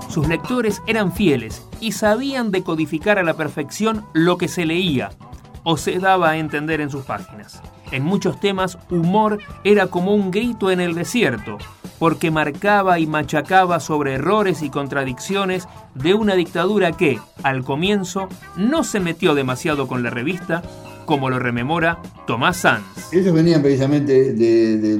Sus 0.09 0.27
lectores 0.27 0.81
eran 0.87 1.13
fieles 1.13 1.65
y 1.79 1.93
sabían 1.93 2.51
decodificar 2.51 3.17
a 3.17 3.23
la 3.23 3.35
perfección 3.35 4.03
lo 4.13 4.37
que 4.37 4.49
se 4.49 4.65
leía 4.65 5.11
o 5.63 5.77
se 5.77 5.99
daba 5.99 6.31
a 6.31 6.37
entender 6.37 6.81
en 6.81 6.89
sus 6.89 7.05
páginas. 7.05 7.61
En 7.91 8.03
muchos 8.03 8.39
temas, 8.39 8.77
humor 8.89 9.39
era 9.63 9.87
como 9.87 10.13
un 10.13 10.31
grito 10.31 10.71
en 10.71 10.79
el 10.79 10.95
desierto, 10.95 11.57
porque 11.97 12.31
marcaba 12.31 12.99
y 12.99 13.07
machacaba 13.07 13.79
sobre 13.79 14.13
errores 14.13 14.61
y 14.61 14.69
contradicciones 14.69 15.67
de 15.95 16.13
una 16.13 16.35
dictadura 16.35 16.91
que, 16.91 17.19
al 17.43 17.63
comienzo, 17.63 18.29
no 18.57 18.83
se 18.83 18.99
metió 18.99 19.35
demasiado 19.35 19.87
con 19.87 20.03
la 20.03 20.09
revista, 20.09 20.63
como 21.05 21.31
lo 21.31 21.39
rememora 21.39 21.97
Tomás 22.27 22.57
Sanz. 22.57 22.83
Ellos 23.11 23.33
venían 23.33 23.63
precisamente 23.63 24.33
de, 24.33 24.93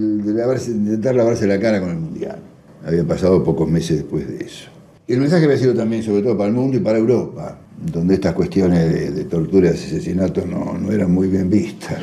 intentar 0.68 1.14
lavarse 1.14 1.46
la 1.46 1.60
cara 1.60 1.80
con 1.80 1.92
el 1.92 1.98
Mundial. 1.98 2.40
Había 2.86 3.04
pasado 3.04 3.44
pocos 3.44 3.70
meses 3.70 3.98
después 3.98 4.28
de 4.28 4.46
eso. 4.46 4.70
Y 5.06 5.14
el 5.14 5.20
mensaje 5.20 5.46
había 5.46 5.58
sido 5.58 5.74
también, 5.74 6.02
sobre 6.04 6.22
todo, 6.22 6.38
para 6.38 6.50
el 6.50 6.56
mundo 6.56 6.78
y 6.78 6.80
para 6.80 6.98
Europa, 6.98 7.60
donde 7.92 8.16
estas 8.16 8.34
cuestiones 8.34 9.16
de, 9.16 9.24
torturas 9.26 9.74
y 9.82 9.86
asesinatos 9.86 10.46
no, 10.46 10.92
eran 10.92 11.12
muy 11.12 11.28
bien 11.28 11.50
vistas. 11.50 12.00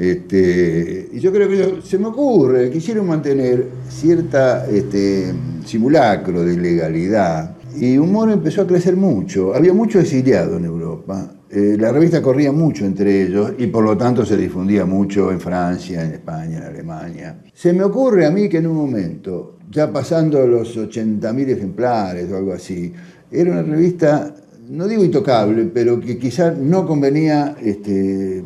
Este, 0.00 1.10
y 1.12 1.20
yo 1.20 1.30
creo 1.30 1.46
que 1.46 1.82
se 1.82 1.98
me 1.98 2.06
ocurre, 2.06 2.70
quisieron 2.70 3.06
mantener 3.06 3.66
cierta 3.90 4.66
este, 4.66 5.30
simulacro 5.66 6.42
de 6.42 6.54
ilegalidad. 6.54 7.54
Y 7.76 7.98
Humor 7.98 8.30
empezó 8.30 8.62
a 8.62 8.66
crecer 8.66 8.96
mucho. 8.96 9.54
Había 9.54 9.74
mucho 9.74 10.00
exiliado 10.00 10.56
en 10.56 10.64
Europa. 10.64 11.30
Eh, 11.50 11.76
la 11.78 11.92
revista 11.92 12.22
corría 12.22 12.50
mucho 12.50 12.86
entre 12.86 13.24
ellos 13.24 13.52
y 13.58 13.66
por 13.66 13.84
lo 13.84 13.94
tanto 13.94 14.24
se 14.24 14.38
difundía 14.38 14.86
mucho 14.86 15.30
en 15.30 15.38
Francia, 15.38 16.02
en 16.02 16.12
España, 16.12 16.60
en 16.60 16.64
Alemania. 16.64 17.42
Se 17.52 17.74
me 17.74 17.84
ocurre 17.84 18.24
a 18.24 18.30
mí 18.30 18.48
que 18.48 18.56
en 18.56 18.68
un 18.68 18.76
momento, 18.76 19.58
ya 19.70 19.92
pasando 19.92 20.46
los 20.46 20.78
80.000 20.78 21.48
ejemplares 21.50 22.32
o 22.32 22.38
algo 22.38 22.54
así, 22.54 22.90
era 23.30 23.50
una 23.50 23.62
revista, 23.64 24.34
no 24.70 24.88
digo 24.88 25.04
intocable, 25.04 25.66
pero 25.66 26.00
que 26.00 26.16
quizás 26.16 26.56
no 26.56 26.86
convenía 26.86 27.54
este, 27.60 28.42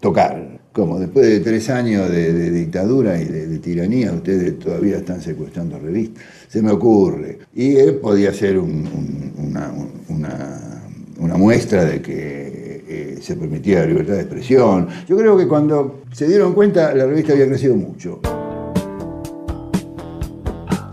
tocar 0.00 0.45
como 0.76 0.98
después 0.98 1.24
de 1.24 1.40
tres 1.40 1.70
años 1.70 2.10
de, 2.10 2.50
dictadura 2.50 3.18
y 3.18 3.24
de, 3.24 3.58
tiranía, 3.60 4.12
ustedes 4.12 4.58
todavía 4.58 4.98
están 4.98 5.22
secuestrando 5.22 5.78
revistas. 5.78 6.22
Se 6.48 6.60
me 6.60 6.70
ocurre. 6.70 7.38
Y 7.54 7.76
él 7.76 7.94
podía 7.94 8.30
ser 8.34 8.58
una, 8.58 9.72
muestra 11.38 11.86
de 11.86 12.02
que 12.02 12.84
eh, 12.88 13.18
se 13.22 13.36
permitía 13.36 13.80
la 13.80 13.86
libertad 13.86 14.14
de 14.14 14.20
expresión. 14.20 14.88
Yo 15.08 15.16
creo 15.16 15.38
que 15.38 15.48
cuando 15.48 16.02
se 16.12 16.28
dieron 16.28 16.52
cuenta, 16.52 16.94
la 16.94 17.06
revista 17.06 17.32
había 17.32 17.46
crecido 17.46 17.74
mucho. 17.74 18.20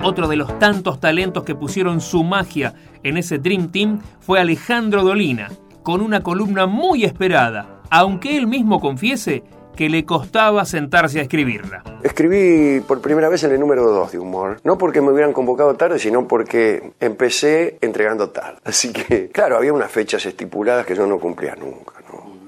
Otro 0.01 0.29
de 0.29 0.37
los 0.37 0.59
tantos 0.59 1.01
talentos 1.01 1.43
que 1.43 1.55
pusieron 1.55 1.99
su 1.99 2.23
magia 2.23 2.73
en 3.03 3.17
ese 3.17 3.37
Dream 3.37 3.69
Team 3.69 3.99
fue 4.21 4.39
Alejandro 4.39 5.03
Dolina, 5.03 5.49
con 5.81 5.99
una 5.99 6.23
columna 6.23 6.67
muy 6.67 7.03
esperada, 7.03 7.81
aunque 7.89 8.37
él 8.37 8.47
mismo 8.47 8.79
confiese 8.79 9.43
que 9.75 9.89
le 9.89 10.05
costaba 10.05 10.65
sentarse 10.65 11.19
a 11.19 11.23
escribirla. 11.23 11.83
Escribí 12.03 12.81
por 12.81 13.01
primera 13.01 13.29
vez 13.29 13.43
en 13.43 13.51
el 13.51 13.59
número 13.59 13.89
2 13.89 14.11
de 14.11 14.19
Humor, 14.19 14.59
no 14.63 14.77
porque 14.77 15.01
me 15.01 15.11
hubieran 15.11 15.33
convocado 15.33 15.75
tarde, 15.75 15.99
sino 15.99 16.27
porque 16.27 16.93
empecé 16.99 17.77
entregando 17.81 18.29
tarde. 18.29 18.59
Así 18.63 18.91
que, 18.91 19.29
claro, 19.29 19.57
había 19.57 19.73
unas 19.73 19.91
fechas 19.91 20.25
estipuladas 20.25 20.85
que 20.85 20.95
yo 20.95 21.07
no 21.07 21.19
cumplía 21.19 21.55
nunca. 21.55 21.93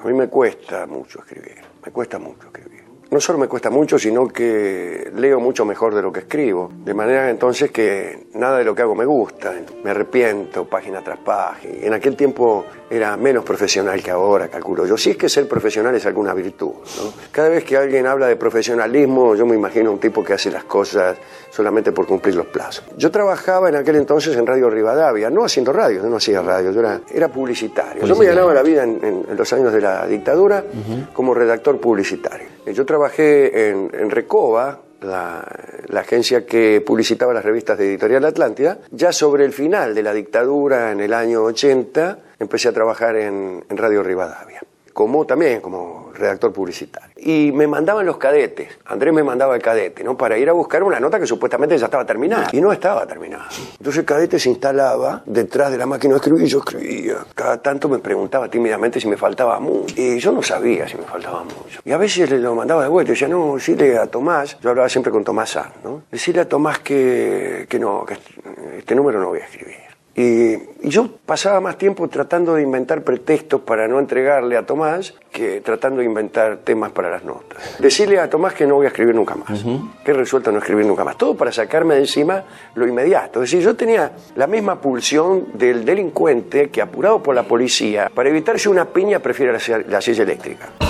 A 0.03 0.07
mí 0.07 0.13
me 0.13 0.27
cuesta 0.27 0.85
mucho 0.85 1.19
escribir, 1.19 1.55
me 1.83 1.91
cuesta 1.91 2.19
mucho 2.19 2.47
escribir 2.47 2.74
no 3.11 3.19
solo 3.19 3.37
me 3.39 3.47
cuesta 3.47 3.69
mucho, 3.69 3.99
sino 3.99 4.27
que 4.27 5.11
leo 5.15 5.39
mucho 5.39 5.65
mejor 5.65 5.93
de 5.93 6.01
lo 6.01 6.11
que 6.11 6.21
escribo. 6.21 6.71
De 6.83 6.93
manera 6.93 7.29
entonces 7.29 7.71
que 7.71 8.27
nada 8.33 8.57
de 8.57 8.63
lo 8.63 8.75
que 8.75 8.81
hago 8.81 8.95
me 8.95 9.05
gusta. 9.05 9.53
Me 9.83 9.91
arrepiento 9.91 10.65
página 10.65 11.01
tras 11.03 11.19
página. 11.19 11.73
En 11.81 11.93
aquel 11.93 12.15
tiempo 12.15 12.65
era 12.89 13.15
menos 13.17 13.43
profesional 13.43 14.01
que 14.01 14.11
ahora, 14.11 14.47
calculo 14.47 14.85
yo. 14.85 14.97
Si 14.97 15.11
es 15.11 15.17
que 15.17 15.29
ser 15.29 15.47
profesional 15.47 15.95
es 15.95 16.05
alguna 16.05 16.33
virtud. 16.33 16.71
Cada 17.31 17.49
vez 17.49 17.63
que 17.63 17.77
alguien 17.77 18.07
habla 18.07 18.27
de 18.27 18.35
profesionalismo, 18.35 19.35
yo 19.35 19.45
me 19.45 19.55
imagino 19.55 19.91
un 19.91 19.99
tipo 19.99 20.23
que 20.23 20.33
hace 20.33 20.51
las 20.51 20.63
cosas 20.63 21.17
solamente 21.51 21.91
por 21.91 22.05
cumplir 22.05 22.35
los 22.35 22.47
plazos. 22.47 22.85
Yo 22.97 23.11
trabajaba 23.11 23.69
en 23.69 23.75
aquel 23.75 23.95
entonces 23.95 24.35
en 24.35 24.45
Radio 24.45 24.69
Rivadavia, 24.69 25.29
no 25.29 25.45
haciendo 25.45 25.71
radio, 25.71 26.03
no 26.03 26.17
hacía 26.17 26.41
radio, 26.41 26.71
yo 26.71 26.81
era, 26.81 27.27
publicitario. 27.29 28.05
Yo 28.05 28.15
me 28.15 28.25
ganaba 28.25 28.53
la 28.53 28.61
vida 28.61 28.83
en, 28.83 29.25
los 29.35 29.51
años 29.53 29.71
de 29.71 29.81
la 29.81 30.05
dictadura 30.05 30.63
como 31.13 31.33
redactor 31.33 31.79
publicitario. 31.79 32.54
Yo 32.73 32.85
trabajé 32.85 33.69
en, 33.69 33.91
en 33.93 34.09
Recoba, 34.09 34.81
la, 35.01 35.99
agencia 35.99 36.45
que 36.45 36.81
publicitaba 36.81 37.33
las 37.33 37.45
revistas 37.45 37.77
de 37.77 37.85
Editorial 37.85 38.25
Atlántida. 38.25 38.79
Ya 38.91 39.11
sobre 39.11 39.45
el 39.45 39.53
final 39.53 39.95
de 39.95 40.03
la 40.03 40.13
dictadura, 40.13 40.91
en 40.91 40.99
el 40.99 41.13
año 41.13 41.43
80, 41.43 42.19
empecé 42.39 42.69
a 42.69 42.73
trabajar 42.73 43.15
en 43.15 43.63
Radio 43.69 44.03
Rivadavia 44.03 44.61
como 44.95 45.25
también 45.25 45.59
como 45.59 46.09
redactor 46.13 46.53
publicitario. 46.53 47.11
Y 47.17 47.51
me 47.51 47.67
mandaban 47.67 48.05
los 48.05 48.15
cadetes, 48.15 48.79
Andrés 48.85 49.13
me 49.13 49.23
mandaba 49.23 49.53
el 49.53 49.61
cadete, 49.61 50.05
¿no? 50.05 50.15
Para 50.15 50.37
ir 50.37 50.47
a 50.47 50.53
buscar 50.53 50.83
una 50.83 51.01
nota 51.01 51.19
que 51.19 51.27
supuestamente 51.27 51.77
ya 51.77 51.87
estaba 51.87 52.05
terminada. 52.05 52.47
Y 52.53 52.61
no 52.61 52.71
estaba 52.71 53.05
terminada. 53.05 53.49
Entonces 53.73 53.99
el 53.99 54.05
cadete 54.05 54.39
se 54.39 54.47
instalaba 54.47 55.21
detrás 55.25 55.73
de 55.73 55.77
la 55.77 55.85
máquina 55.85 56.13
de 56.13 56.19
escribir 56.19 56.43
y 56.43 56.47
yo 56.47 56.59
escribía. 56.59 57.17
Cada 57.35 57.61
tanto 57.61 57.89
me 57.89 57.99
preguntaba 57.99 58.49
tímidamente 58.49 59.01
si 59.01 59.09
me 59.09 59.17
faltaba 59.17 59.59
mucho. 59.59 59.93
Y 59.97 60.17
yo 60.17 60.31
no 60.31 60.41
sabía 60.41 60.87
si 60.87 60.95
me 60.95 61.03
faltaba 61.03 61.43
mucho. 61.43 61.81
Y 61.83 61.91
a 61.91 61.97
veces 61.97 62.31
le 62.31 62.39
lo 62.39 62.55
mandaba 62.55 62.83
de 62.83 62.87
vuelta 62.87 63.11
y 63.11 63.15
decía, 63.15 63.27
no, 63.27 63.55
decirle 63.55 63.97
a 63.97 64.07
Tomás, 64.07 64.57
yo 64.61 64.69
hablaba 64.69 64.87
siempre 64.87 65.11
con 65.11 65.25
Tomás 65.25 65.49
San, 65.49 65.73
¿no? 65.83 66.03
Decirle 66.09 66.39
a 66.39 66.47
Tomás 66.47 66.79
que, 66.79 67.65
que 67.67 67.79
no, 67.79 68.05
que 68.05 68.17
este 68.77 68.95
número 68.95 69.19
no 69.19 69.27
voy 69.27 69.39
a 69.39 69.43
escribir. 69.43 69.84
Y, 70.15 70.57
yo 70.81 71.09
pasaba 71.25 71.59
más 71.59 71.77
tiempo 71.77 72.07
tratando 72.07 72.53
de 72.53 72.61
inventar 72.61 73.03
pretextos 73.03 73.61
para 73.61 73.87
no 73.87 73.99
entregarle 73.99 74.55
a 74.55 74.65
Tomás 74.65 75.15
que 75.31 75.59
tratando 75.61 75.99
de 75.99 76.05
inventar 76.05 76.57
temas 76.57 76.91
para 76.91 77.09
las 77.09 77.23
notas. 77.23 77.79
Decirle 77.79 78.19
a 78.19 78.29
Tomás 78.29 78.53
que 78.53 78.65
no 78.65 78.75
voy 78.75 78.85
a 78.85 78.89
escribir 78.89 79.15
nunca 79.15 79.35
más, 79.35 79.65
que 80.03 80.11
he 80.11 80.13
resuelto 80.13 80.51
no 80.51 80.59
escribir 80.59 80.85
nunca 80.85 81.03
más. 81.03 81.17
Todo 81.17 81.35
para 81.35 81.51
sacarme 81.51 81.95
de 81.95 82.01
encima 82.01 82.43
lo 82.75 82.87
inmediato. 82.87 83.41
Es 83.43 83.51
decir, 83.51 83.65
yo 83.65 83.75
tenía 83.75 84.11
la 84.35 84.47
misma 84.47 84.79
pulsión 84.79 85.47
del 85.53 85.83
delincuente 85.83 86.69
que, 86.69 86.81
apurado 86.81 87.21
por 87.21 87.33
la 87.35 87.43
policía, 87.43 88.09
para 88.13 88.29
evitarse 88.29 88.69
una 88.69 88.85
piña 88.85 89.19
prefiere 89.19 89.51
la, 89.51 89.79
la 89.87 90.01
silla 90.01 90.23
eléctrica 90.23 90.84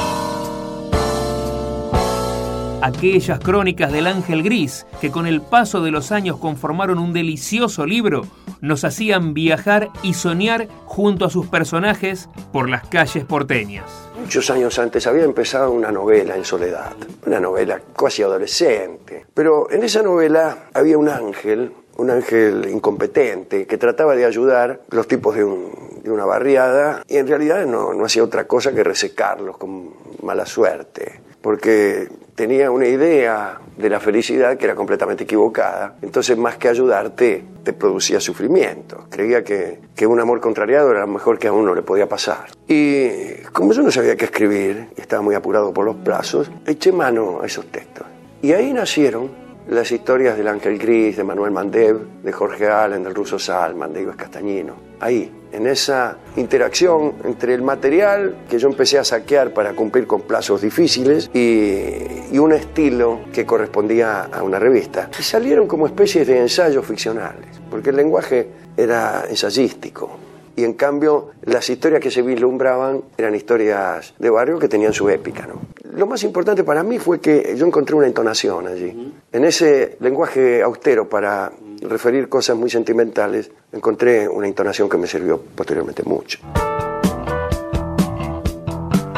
aquellas 2.86 3.40
crónicas 3.40 3.92
del 3.92 4.06
ángel 4.06 4.44
gris 4.44 4.86
que 5.02 5.10
con 5.10 5.26
el 5.26 5.42
paso 5.42 5.82
de 5.82 5.90
los 5.90 6.12
años 6.12 6.38
conformaron 6.38 7.00
un 7.00 7.14
delicioso 7.14 7.86
libro, 7.88 8.28
nos 8.62 8.84
hacían 8.84 9.34
viajar 9.34 9.90
y 10.04 10.14
soñar 10.14 10.68
junto 10.86 11.26
a 11.26 11.32
sus 11.32 11.48
personajes 11.48 12.30
por 12.54 12.70
las 12.70 12.88
calles 12.88 13.26
porteñas. 13.26 13.86
Muchos 14.20 14.52
años 14.52 14.78
antes 14.78 15.08
había 15.08 15.24
empezado 15.24 15.72
una 15.72 15.92
novela 15.92 16.36
en 16.36 16.46
soledad, 16.46 16.94
una 17.26 17.40
novela 17.40 17.82
casi 17.98 18.22
adolescente, 18.22 19.26
pero 19.34 19.70
en 19.72 19.84
esa 19.84 20.04
novela 20.04 20.70
había 20.74 20.98
un 20.98 21.10
ángel 21.10 21.72
un 21.98 22.10
ángel 22.12 22.68
incompetente 22.70 23.66
que 23.66 23.78
trataba 23.78 24.18
de 24.18 24.26
ayudar 24.26 24.82
los 24.90 25.08
tipos 25.08 25.34
de, 25.34 25.46
una 25.46 26.26
barriada 26.26 27.04
y 27.08 27.16
en 27.16 27.26
realidad 27.26 27.66
no, 27.66 27.94
no, 27.94 28.04
hacía 28.04 28.22
otra 28.22 28.46
cosa 28.46 28.74
que 28.74 28.84
resecarlos 28.84 29.58
con 29.58 29.92
mala 30.22 30.46
suerte, 30.46 31.22
porque 31.42 32.10
tenía 32.36 32.70
una 32.70 32.88
idea 32.88 33.60
de 33.78 33.90
la 33.90 34.00
felicidad 34.00 34.58
que 34.58 34.66
era 34.66 34.76
completamente 34.76 35.24
equivocada. 35.24 35.96
Entonces, 36.02 36.38
más 36.38 36.58
que 36.58 36.68
ayudarte, 36.68 37.44
te 37.64 37.74
producía 37.74 38.20
sufrimiento. 38.20 39.06
Creía 39.10 39.44
que, 39.44 39.80
que 39.96 40.06
un 40.06 40.20
amor 40.20 40.42
contrariado 40.42 40.92
era 40.92 41.02
lo 41.02 41.08
mejor 41.08 41.40
que 41.40 41.48
a 41.48 41.54
uno 41.54 41.74
le 41.74 41.82
podía 41.82 42.08
pasar. 42.08 42.46
Y 42.68 43.42
como 43.54 43.74
yo 43.74 43.82
no 43.82 43.92
sabía 43.92 44.16
qué 44.16 44.26
escribir, 44.26 44.90
estaba 44.98 45.22
muy 45.22 45.36
apurado 45.36 45.74
por 45.74 45.86
los 45.86 45.96
plazos, 45.96 46.52
eché 46.66 46.92
mano 46.92 47.40
a 47.42 47.46
esos 47.46 47.66
textos. 47.68 48.06
Y 48.42 48.52
ahí 48.52 48.74
nacieron 48.74 49.32
las 49.70 49.92
historias 49.92 50.38
del 50.38 50.48
Ángel 50.48 50.78
Gris, 50.78 51.18
de 51.18 51.24
Manuel 51.24 51.52
Mandev, 51.52 52.22
de 52.22 52.32
Jorge 52.32 52.68
Allen, 52.68 53.04
del 53.04 53.16
ruso 53.16 53.40
Salman, 53.40 53.94
de 53.94 54.02
Ives 54.02 54.16
Castañino 54.16 54.86
ahí, 55.00 55.32
en 55.56 55.68
esa 55.68 56.18
interacción 56.36 57.14
entre 57.24 57.54
el 57.54 57.62
material 57.62 58.46
que 58.50 58.60
yo 58.60 58.68
empecé 58.68 59.00
a 59.00 59.04
saquear 59.04 59.54
para 59.54 59.74
cumplir 59.74 60.06
con 60.06 60.22
plazos 60.22 60.62
difíciles 60.62 61.30
y, 61.34 62.38
un 62.38 62.52
estilo 62.52 63.22
que 63.34 63.46
correspondía 63.46 64.24
a 64.24 64.44
una 64.44 64.60
revista. 64.60 65.10
Y 65.18 65.24
salieron 65.24 65.68
como 65.68 65.88
especies 65.88 66.28
de 66.28 66.38
ensayos 66.38 66.86
ficcionales, 66.86 67.48
porque 67.72 67.90
el 67.90 67.96
lenguaje 67.96 68.50
era 68.78 69.24
ensayístico. 69.30 70.12
Y 70.58 70.64
en 70.64 70.74
cambio, 70.74 71.32
las 71.44 71.70
historias 71.70 72.02
que 72.02 72.12
se 72.12 72.22
vislumbraban 72.22 73.04
eran 73.18 73.34
historias 73.34 74.14
de 74.20 74.30
barrio 74.30 74.60
que 74.60 74.68
tenían 74.68 74.94
su 74.94 75.10
épica. 75.10 75.48
¿no? 75.48 75.62
Lo 75.96 76.06
más 76.08 76.24
importante 76.24 76.64
para 76.64 76.84
mí 76.84 77.00
fue 77.00 77.20
que 77.20 77.56
yo 77.58 77.66
encontré 77.66 77.96
una 77.96 78.08
entonación 78.08 78.68
allí. 78.68 79.14
En 79.32 79.46
ese 79.46 79.98
lenguaje 80.02 80.62
austero 80.62 81.10
para 81.10 81.52
referir 81.90 82.30
cosas 82.30 82.56
muy 82.58 82.70
sentimentales, 82.70 83.52
encontré 83.72 84.28
una 84.28 84.48
entonación 84.48 84.90
que 84.90 84.98
me 84.98 85.08
sirvió 85.08 85.42
posteriormente 85.56 86.04
mucho. 86.04 86.40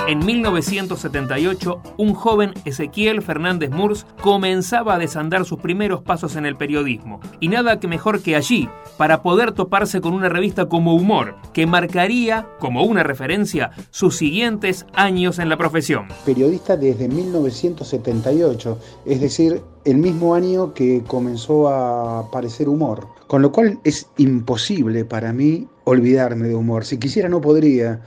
En 0.07 0.25
1978, 0.25 1.81
un 1.97 2.13
joven 2.13 2.53
Ezequiel 2.63 3.21
Fernández 3.21 3.71
Murs 3.71 4.05
comenzaba 4.21 4.95
a 4.95 4.99
desandar 4.99 5.43
sus 5.43 5.59
primeros 5.59 6.01
pasos 6.01 6.37
en 6.37 6.45
el 6.45 6.55
periodismo. 6.55 7.19
Y 7.41 7.49
nada 7.49 7.81
que 7.81 7.89
mejor 7.89 8.21
que 8.21 8.37
allí, 8.37 8.69
para 8.95 9.21
poder 9.21 9.51
toparse 9.51 9.99
con 9.99 10.13
una 10.13 10.29
revista 10.29 10.69
como 10.69 10.95
Humor, 10.95 11.35
que 11.51 11.67
marcaría, 11.67 12.47
como 12.61 12.83
una 12.83 13.03
referencia, 13.03 13.71
sus 13.89 14.15
siguientes 14.15 14.85
años 14.93 15.39
en 15.39 15.49
la 15.49 15.57
profesión. 15.57 16.07
Periodista 16.23 16.77
desde 16.77 17.09
1978, 17.09 18.79
es 19.05 19.19
decir, 19.19 19.61
el 19.83 19.97
mismo 19.97 20.35
año 20.35 20.73
que 20.73 21.03
comenzó 21.05 21.67
a 21.67 22.19
aparecer 22.19 22.69
Humor. 22.69 23.09
Con 23.27 23.41
lo 23.41 23.51
cual 23.51 23.81
es 23.83 24.07
imposible 24.15 25.03
para 25.03 25.33
mí 25.33 25.67
olvidarme 25.83 26.47
de 26.47 26.55
Humor. 26.55 26.85
Si 26.85 26.97
quisiera 26.97 27.27
no 27.27 27.41
podría, 27.41 27.99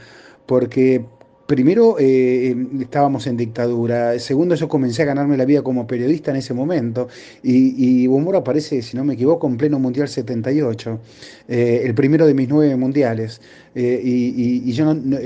porque 0.46 1.04
primero 1.50 1.96
eh, 1.98 2.54
estábamos 2.80 3.26
en 3.26 3.36
dictadura, 3.36 4.16
segundo 4.20 4.54
yo 4.54 4.68
comencé 4.68 5.02
a 5.02 5.06
ganarme 5.06 5.36
la 5.36 5.44
vida 5.44 5.62
como 5.62 5.84
periodista 5.84 6.30
en 6.30 6.36
ese 6.36 6.54
momento 6.54 7.08
y, 7.42 8.06
Humor 8.06 8.36
aparece, 8.36 8.82
si 8.82 8.96
no 8.96 9.04
me 9.04 9.14
equivoco, 9.14 9.48
en 9.48 9.56
pleno 9.56 9.80
Mundial 9.80 10.08
78, 10.08 11.00
eh, 11.48 11.82
el 11.84 11.92
primero 11.94 12.24
de 12.24 12.34
mis 12.34 12.48
nueve 12.48 12.76
mundiales 12.76 13.40
eh, 13.74 14.00
y, 14.00 14.70
yo 14.70 14.94
no, 14.94 15.18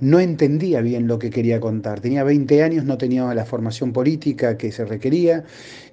no, 0.00 0.20
entendía 0.20 0.80
bien 0.82 1.08
lo 1.08 1.18
que 1.18 1.30
quería 1.30 1.58
contar. 1.58 1.98
Tenía 1.98 2.22
20 2.22 2.62
años, 2.62 2.84
no 2.84 2.96
tenía 2.96 3.34
la 3.34 3.44
formación 3.44 3.92
política 3.92 4.56
que 4.56 4.70
se 4.70 4.84
requería 4.84 5.42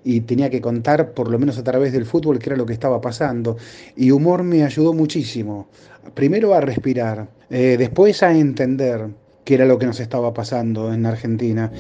y 0.04 0.22
tenía 0.22 0.52
que 0.52 0.62
contar, 0.62 1.14
por 1.14 1.32
lo 1.32 1.40
menos 1.40 1.58
a 1.58 1.64
través 1.64 1.94
del 1.94 2.06
fútbol, 2.06 2.38
qué 2.38 2.50
era 2.52 2.58
lo 2.58 2.68
que 2.68 2.74
estaba 2.74 3.02
pasando. 3.02 3.58
Y 3.96 4.12
Humor 4.12 4.44
me 4.44 4.64
ayudó 4.64 4.94
muchísimo, 4.94 5.68
primero 6.14 6.54
a 6.54 6.62
respirar, 6.62 7.28
después 7.50 8.22
a 8.22 8.38
entender 8.38 9.10
que 9.50 9.56
era 9.56 9.66
lo 9.66 9.80
que 9.80 9.88
nos 9.88 10.00
estaba 10.00 10.32
pasando 10.32 10.94
en 10.94 11.08
Argentina. 11.08 11.72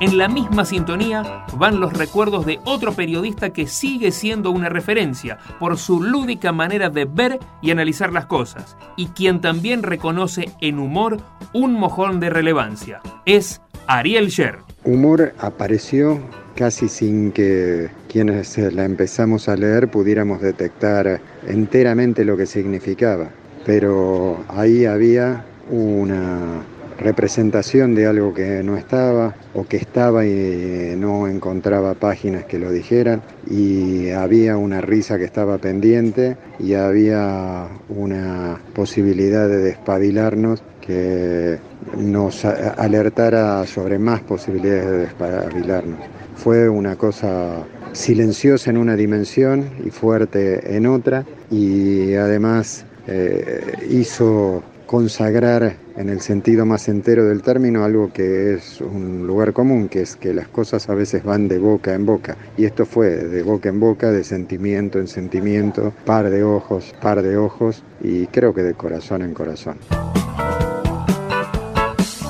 En 0.00 0.18
la 0.18 0.26
misma 0.26 0.64
sintonía 0.64 1.44
van 1.56 1.78
los 1.78 1.92
recuerdos 1.92 2.44
de 2.44 2.58
otro 2.64 2.92
periodista 2.92 3.50
que 3.50 3.68
sigue 3.68 4.10
siendo 4.10 4.50
una 4.50 4.68
referencia 4.68 5.38
por 5.60 5.78
su 5.78 6.02
lúdica 6.02 6.50
manera 6.50 6.90
de 6.90 7.04
ver 7.04 7.38
y 7.62 7.70
analizar 7.70 8.12
las 8.12 8.26
cosas, 8.26 8.76
y 8.96 9.06
quien 9.10 9.40
también 9.40 9.84
reconoce 9.84 10.50
en 10.60 10.80
humor 10.80 11.18
un 11.52 11.74
mojón 11.74 12.18
de 12.18 12.28
relevancia. 12.28 13.02
Es 13.26 13.60
Ariel 13.86 14.26
Sher. 14.30 14.58
Humor 14.82 15.34
apareció 15.38 16.20
casi 16.56 16.88
sin 16.88 17.30
que 17.30 17.90
quienes 18.08 18.58
la 18.58 18.86
empezamos 18.86 19.48
a 19.48 19.54
leer 19.54 19.88
pudiéramos 19.88 20.40
detectar 20.40 21.20
enteramente 21.46 22.24
lo 22.24 22.36
que 22.36 22.46
significaba 22.46 23.30
pero 23.66 24.44
ahí 24.48 24.84
había 24.84 25.44
una 25.70 26.62
representación 26.98 27.94
de 27.94 28.06
algo 28.06 28.32
que 28.32 28.62
no 28.62 28.76
estaba 28.76 29.34
o 29.54 29.66
que 29.66 29.76
estaba 29.76 30.24
y 30.24 30.94
no 30.96 31.28
encontraba 31.28 31.94
páginas 31.94 32.44
que 32.44 32.58
lo 32.58 32.70
dijeran 32.70 33.22
y 33.50 34.10
había 34.10 34.56
una 34.56 34.80
risa 34.80 35.18
que 35.18 35.24
estaba 35.24 35.58
pendiente 35.58 36.36
y 36.58 36.74
había 36.74 37.68
una 37.88 38.60
posibilidad 38.72 39.48
de 39.48 39.58
despabilarnos 39.58 40.62
que 40.80 41.58
nos 41.98 42.44
alertara 42.44 43.66
sobre 43.66 43.98
más 43.98 44.20
posibilidades 44.22 44.86
de 44.86 44.98
despabilarnos. 44.98 45.98
Fue 46.36 46.68
una 46.68 46.96
cosa 46.96 47.64
silenciosa 47.92 48.70
en 48.70 48.76
una 48.76 48.94
dimensión 48.94 49.68
y 49.84 49.90
fuerte 49.90 50.76
en 50.76 50.86
otra 50.86 51.24
y 51.50 52.14
además 52.14 52.86
eh, 53.06 53.86
hizo 53.90 54.62
consagrar 54.86 55.76
en 55.96 56.08
el 56.08 56.20
sentido 56.20 56.64
más 56.64 56.88
entero 56.88 57.24
del 57.24 57.42
término 57.42 57.84
algo 57.84 58.12
que 58.12 58.54
es 58.54 58.80
un 58.80 59.26
lugar 59.26 59.52
común, 59.52 59.88
que 59.88 60.02
es 60.02 60.16
que 60.16 60.32
las 60.32 60.48
cosas 60.48 60.88
a 60.88 60.94
veces 60.94 61.24
van 61.24 61.48
de 61.48 61.58
boca 61.58 61.94
en 61.94 62.06
boca. 62.06 62.36
Y 62.56 62.64
esto 62.64 62.86
fue 62.86 63.08
de 63.08 63.42
boca 63.42 63.68
en 63.68 63.80
boca, 63.80 64.10
de 64.10 64.22
sentimiento 64.22 64.98
en 64.98 65.08
sentimiento, 65.08 65.92
par 66.04 66.30
de 66.30 66.44
ojos, 66.44 66.94
par 67.00 67.22
de 67.22 67.36
ojos, 67.36 67.82
y 68.00 68.26
creo 68.28 68.54
que 68.54 68.62
de 68.62 68.74
corazón 68.74 69.22
en 69.22 69.34
corazón. 69.34 69.76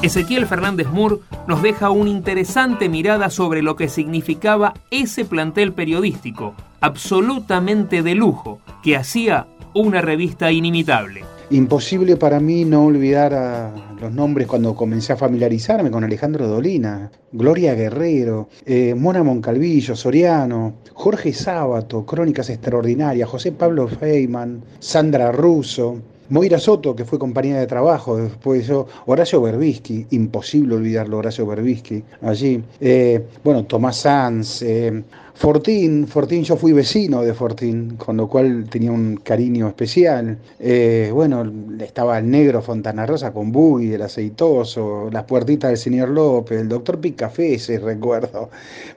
Ezequiel 0.03 0.47
Fernández 0.47 0.87
Moore 0.89 1.17
nos 1.49 1.63
deja 1.63 1.91
una 1.91 2.11
interesante 2.11 2.89
mirada 2.89 3.29
sobre 3.29 3.63
lo 3.63 3.77
que 3.77 3.89
significaba 3.89 4.75
ese 4.91 5.25
plantel 5.25 5.73
periodístico, 5.73 6.55
absolutamente 6.81 8.03
de 8.03 8.15
lujo, 8.15 8.61
que 8.83 8.97
hacía 8.97 9.47
una 9.77 10.01
revista 10.01 10.51
inimitable. 10.51 11.23
Imposible 11.51 12.17
para 12.17 12.41
mí 12.41 12.65
no 12.65 12.87
olvidar 12.87 13.35
a 13.35 13.95
los 14.01 14.11
nombres 14.11 14.49
cuando 14.49 14.75
comencé 14.75 15.13
a 15.13 15.17
familiarizarme 15.17 15.91
con 15.91 16.03
Alejandro 16.03 16.49
Dolina, 16.49 17.11
Gloria 17.31 17.75
Guerrero, 17.75 18.49
eh, 18.65 18.95
Mona 18.97 19.23
Moncalvillo, 19.23 19.95
Soriano, 19.95 20.77
Jorge 20.95 21.33
Sábato, 21.33 22.05
Crónicas 22.05 22.51
Extraordinarias, 22.51 23.29
José 23.29 23.53
Pablo 23.53 23.87
Feynman, 23.87 24.65
Sandra 24.81 25.31
Russo, 25.31 26.01
Moira 26.29 26.59
Soto, 26.59 26.95
que 26.97 27.05
fue 27.05 27.19
compañera 27.19 27.61
de 27.61 27.67
trabajo, 27.67 28.17
después 28.17 28.67
yo, 28.67 28.87
Horacio 29.07 29.41
Berbisky, 29.41 30.07
imposible 30.11 30.75
olvidarlo, 30.75 31.19
Horacio 31.19 31.47
Berbisky, 31.47 32.03
allí. 32.23 32.63
Eh, 32.81 33.25
bueno, 33.45 33.65
Tomás 33.65 33.99
Sanz, 33.99 34.63
eh, 34.63 35.03
Fortín, 35.35 36.07
Fortín, 36.09 36.45
yo 36.45 36.57
fui 36.57 36.73
vecino 36.73 37.21
de 37.23 37.35
Fortín, 37.35 37.97
con 37.97 38.17
lo 38.17 38.27
cual 38.27 38.67
tenía 38.71 38.91
un 38.91 39.17
cariño 39.17 39.69
especial. 39.69 40.39
Eh, 40.59 41.11
bueno, 41.13 41.45
estaba 41.79 42.19
el 42.19 42.31
negro 42.31 42.63
Fontana 42.63 43.05
Rosa 43.05 43.33
con 43.33 43.53
Buggy, 43.53 43.93
el 43.93 44.03
aceitoso, 44.03 45.11
las 45.13 45.25
puertitas 45.25 45.69
del 45.69 45.79
señor 45.79 46.09
López, 46.09 46.61
el 46.61 46.69
doctor 46.69 46.99
Picafeses, 46.99 47.83
recuerdo, 47.83 48.49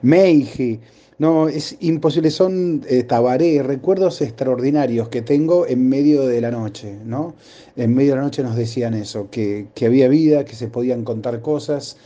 Meiji. 0.02 0.80
No, 1.20 1.50
es 1.50 1.76
imposible, 1.80 2.30
son 2.30 2.82
eh, 2.88 3.02
tabaré, 3.02 3.62
recuerdos 3.62 4.22
extraordinarios 4.22 5.10
que 5.10 5.20
tengo 5.20 5.66
en 5.66 5.86
medio 5.86 6.26
de 6.26 6.40
la 6.40 6.50
noche, 6.50 6.96
¿no? 7.04 7.34
En 7.76 7.94
medio 7.94 8.12
de 8.12 8.16
la 8.16 8.22
noche 8.22 8.42
nos 8.42 8.56
decían 8.56 8.94
eso, 8.94 9.28
que, 9.30 9.66
que 9.74 9.84
había 9.84 10.08
vida, 10.08 10.46
que 10.46 10.54
se 10.54 10.68
podían 10.68 11.04
contar 11.04 11.42
cosas 11.42 11.98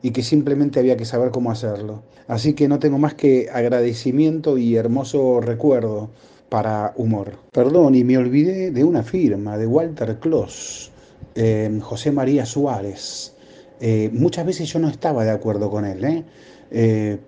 y 0.00 0.12
que 0.12 0.22
simplemente 0.22 0.80
había 0.80 0.96
que 0.96 1.04
saber 1.04 1.32
cómo 1.32 1.50
hacerlo. 1.50 2.02
Así 2.28 2.54
que 2.54 2.66
no 2.66 2.78
tengo 2.78 2.96
más 2.96 3.12
que 3.12 3.50
agradecimiento 3.52 4.56
y 4.56 4.74
hermoso 4.74 5.42
recuerdo 5.42 6.08
para 6.48 6.94
humor. 6.96 7.32
Perdón, 7.52 7.94
y 7.94 8.04
me 8.04 8.16
olvidé 8.16 8.70
de 8.70 8.84
una 8.84 9.02
firma, 9.02 9.58
de 9.58 9.66
Walter 9.66 10.18
Kloss, 10.18 10.90
eh, 11.34 11.78
José 11.82 12.10
María 12.10 12.46
Suárez. 12.46 13.34
Eh, 13.82 14.08
muchas 14.14 14.46
veces 14.46 14.72
yo 14.72 14.78
no 14.78 14.88
estaba 14.88 15.24
de 15.24 15.30
acuerdo 15.30 15.70
con 15.70 15.84
él, 15.84 16.02
¿eh? 16.04 16.24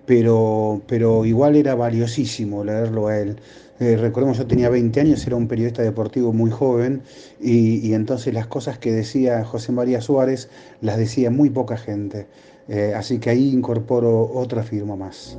Pero, 0.05 0.81
pero 0.87 1.25
igual 1.25 1.55
era 1.55 1.75
valiosísimo 1.75 2.63
leerlo 2.63 3.07
a 3.07 3.19
él. 3.19 3.37
recordemos, 3.79 4.37
yo 4.37 4.47
tenía 4.47 4.69
20 4.69 4.99
años, 4.99 5.27
era 5.27 5.35
un 5.35 5.47
periodista 5.47 5.83
deportivo 5.83 6.33
muy 6.33 6.49
joven 6.49 7.03
y, 7.39 7.87
y 7.87 7.93
entonces 7.93 8.33
las 8.33 8.47
cosas 8.47 8.79
que 8.79 8.91
decía 8.91 9.45
José 9.45 9.71
María 9.71 10.01
Suárez 10.01 10.49
las 10.81 10.97
decía 10.97 11.29
muy 11.29 11.49
poca 11.49 11.77
gente. 11.77 12.27
Eh, 12.67 12.93
así 12.95 13.19
que 13.19 13.29
ahí 13.29 13.51
incorporo 13.51 14.31
otra 14.33 14.63
firma 14.63 14.95
más. 14.95 15.37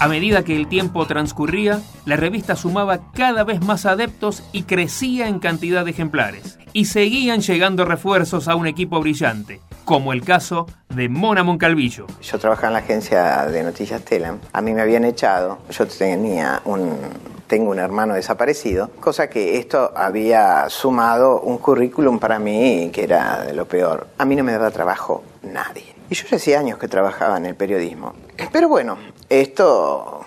A 0.00 0.06
medida 0.06 0.44
que 0.44 0.56
el 0.56 0.68
tiempo 0.68 1.06
transcurría, 1.06 1.80
la 2.06 2.16
revista 2.16 2.54
sumaba 2.54 3.10
cada 3.12 3.42
vez 3.42 3.60
más 3.60 3.84
adeptos 3.84 4.44
y 4.52 4.62
crecía 4.62 5.28
en 5.28 5.40
cantidad 5.40 5.84
de 5.84 5.90
ejemplares. 5.90 6.58
Y 6.72 6.84
seguían 6.84 7.40
llegando 7.40 7.84
refuerzos 7.84 8.46
a 8.46 8.54
un 8.54 8.68
equipo 8.68 9.00
brillante, 9.00 9.60
como 9.88 10.12
el 10.12 10.22
caso 10.22 10.66
de 10.90 11.08
Mona 11.08 11.42
Moncalvillo. 11.42 12.06
Yo 12.20 12.38
trabajaba 12.38 12.66
en 12.66 12.72
la 12.74 12.78
agencia 12.80 13.46
de 13.46 13.62
noticias 13.62 14.02
Telam. 14.02 14.38
A 14.52 14.60
mí 14.60 14.74
me 14.74 14.82
habían 14.82 15.06
echado. 15.06 15.60
Yo 15.70 15.86
tenía 15.86 16.60
un, 16.66 16.94
tengo 17.46 17.70
un 17.70 17.78
hermano 17.78 18.12
desaparecido, 18.12 18.90
cosa 19.00 19.30
que 19.30 19.56
esto 19.56 19.90
había 19.96 20.68
sumado 20.68 21.40
un 21.40 21.56
currículum 21.56 22.18
para 22.18 22.38
mí 22.38 22.90
que 22.92 23.04
era 23.04 23.44
de 23.44 23.54
lo 23.54 23.64
peor. 23.64 24.08
A 24.18 24.26
mí 24.26 24.36
no 24.36 24.44
me 24.44 24.52
daba 24.52 24.70
trabajo 24.70 25.24
nadie. 25.42 25.94
Y 26.10 26.14
yo 26.14 26.26
ya 26.28 26.36
hacía 26.36 26.60
años 26.60 26.78
que 26.78 26.86
trabajaba 26.86 27.38
en 27.38 27.46
el 27.46 27.54
periodismo. 27.54 28.12
Pero 28.52 28.68
bueno, 28.68 28.98
esto 29.30 30.20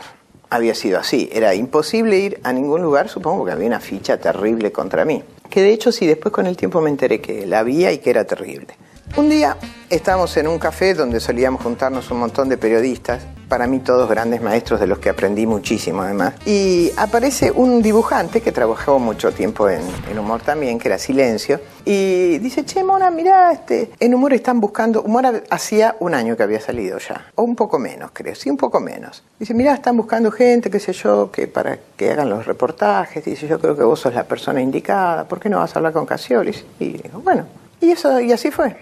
había 0.50 0.74
sido 0.74 0.97
así. 0.97 1.30
Era 1.32 1.54
imposible 1.54 2.17
ir 2.17 2.39
a 2.43 2.52
ningún 2.52 2.82
lugar, 2.82 3.10
supongo 3.10 3.45
que 3.45 3.52
había 3.52 3.67
una 3.67 3.80
ficha 3.80 4.17
terrible 4.17 4.71
contra 4.71 5.06
mí. 5.06 5.21
Que 5.52 5.62
de 5.62 5.71
hecho 5.71 5.91
sí, 5.91 6.08
después 6.08 6.34
con 6.34 6.47
el 6.47 6.58
tiempo 6.58 6.82
me 6.82 6.89
enteré 6.89 7.21
que 7.21 7.45
la 7.45 7.60
había 7.60 7.91
y 7.91 8.00
que 8.00 8.10
era 8.10 8.26
terrible. 8.26 8.76
Un 9.17 9.28
día 9.28 9.58
estábamos 9.89 10.36
en 10.38 10.47
un 10.47 10.58
café 10.58 10.93
donde 10.93 11.19
solíamos 11.19 11.62
juntarnos 11.62 12.10
un 12.12 12.19
montón 12.19 12.47
de 12.47 12.58
periodistas, 12.58 13.21
para 13.50 13.67
mí 13.67 13.80
todos 13.80 14.10
grandes 14.10 14.41
maestros 14.41 14.80
de 14.80 14.88
los 14.88 15.00
que 15.00 15.10
aprendí 15.10 15.45
muchísimo 15.45 16.02
además, 16.02 16.36
y 16.45 16.91
aparece 16.95 17.52
un 17.52 17.82
dibujante 17.82 18.39
que 18.39 18.54
trabajó 18.54 19.00
mucho 19.00 19.34
tiempo 19.34 19.69
en, 19.69 19.82
en 20.10 20.17
humor 20.17 20.41
también, 20.41 20.80
que 20.80 20.88
era 20.88 20.97
Silencio, 20.97 21.60
y 21.84 22.38
dice, 22.38 22.63
che, 22.63 22.86
Mona, 22.86 23.12
mirá, 23.12 23.52
este, 23.52 23.91
en 24.00 24.15
humor 24.15 24.34
están 24.34 24.62
buscando, 24.62 25.02
humor 25.02 25.43
hacía 25.50 25.97
un 26.00 26.13
año 26.13 26.38
que 26.38 26.43
había 26.43 26.62
salido 26.62 26.97
ya, 26.97 27.32
o 27.36 27.43
un 27.43 27.58
poco 27.58 27.78
menos 27.80 28.12
creo, 28.13 28.34
sí, 28.34 28.50
un 28.50 28.56
poco 28.56 28.80
menos. 28.80 29.24
Dice, 29.38 29.54
mirá, 29.54 29.74
están 29.74 29.97
buscando 29.97 30.32
gente, 30.32 30.71
qué 30.71 30.80
sé 30.80 30.93
yo, 30.93 31.30
que 31.30 31.47
para 31.50 31.78
que 31.97 32.12
hagan 32.12 32.30
los 32.30 32.45
reportajes, 32.45 33.26
dice, 33.26 33.45
yo 33.45 33.60
creo 33.60 33.76
que 33.76 33.84
vos 33.84 34.00
sos 34.00 34.13
la 34.13 34.24
persona 34.24 34.62
indicada, 34.62 35.26
¿por 35.28 35.41
qué 35.41 35.50
no 35.50 35.58
vas 35.58 35.76
a 35.76 35.80
hablar 35.80 35.91
con 35.91 36.06
Casiolis? 36.06 36.63
Y 36.80 36.93
digo, 36.93 37.19
bueno, 37.19 37.45
y, 37.82 37.91
eso, 37.91 38.21
y 38.21 38.32
así 38.32 38.52
fue. 38.52 38.78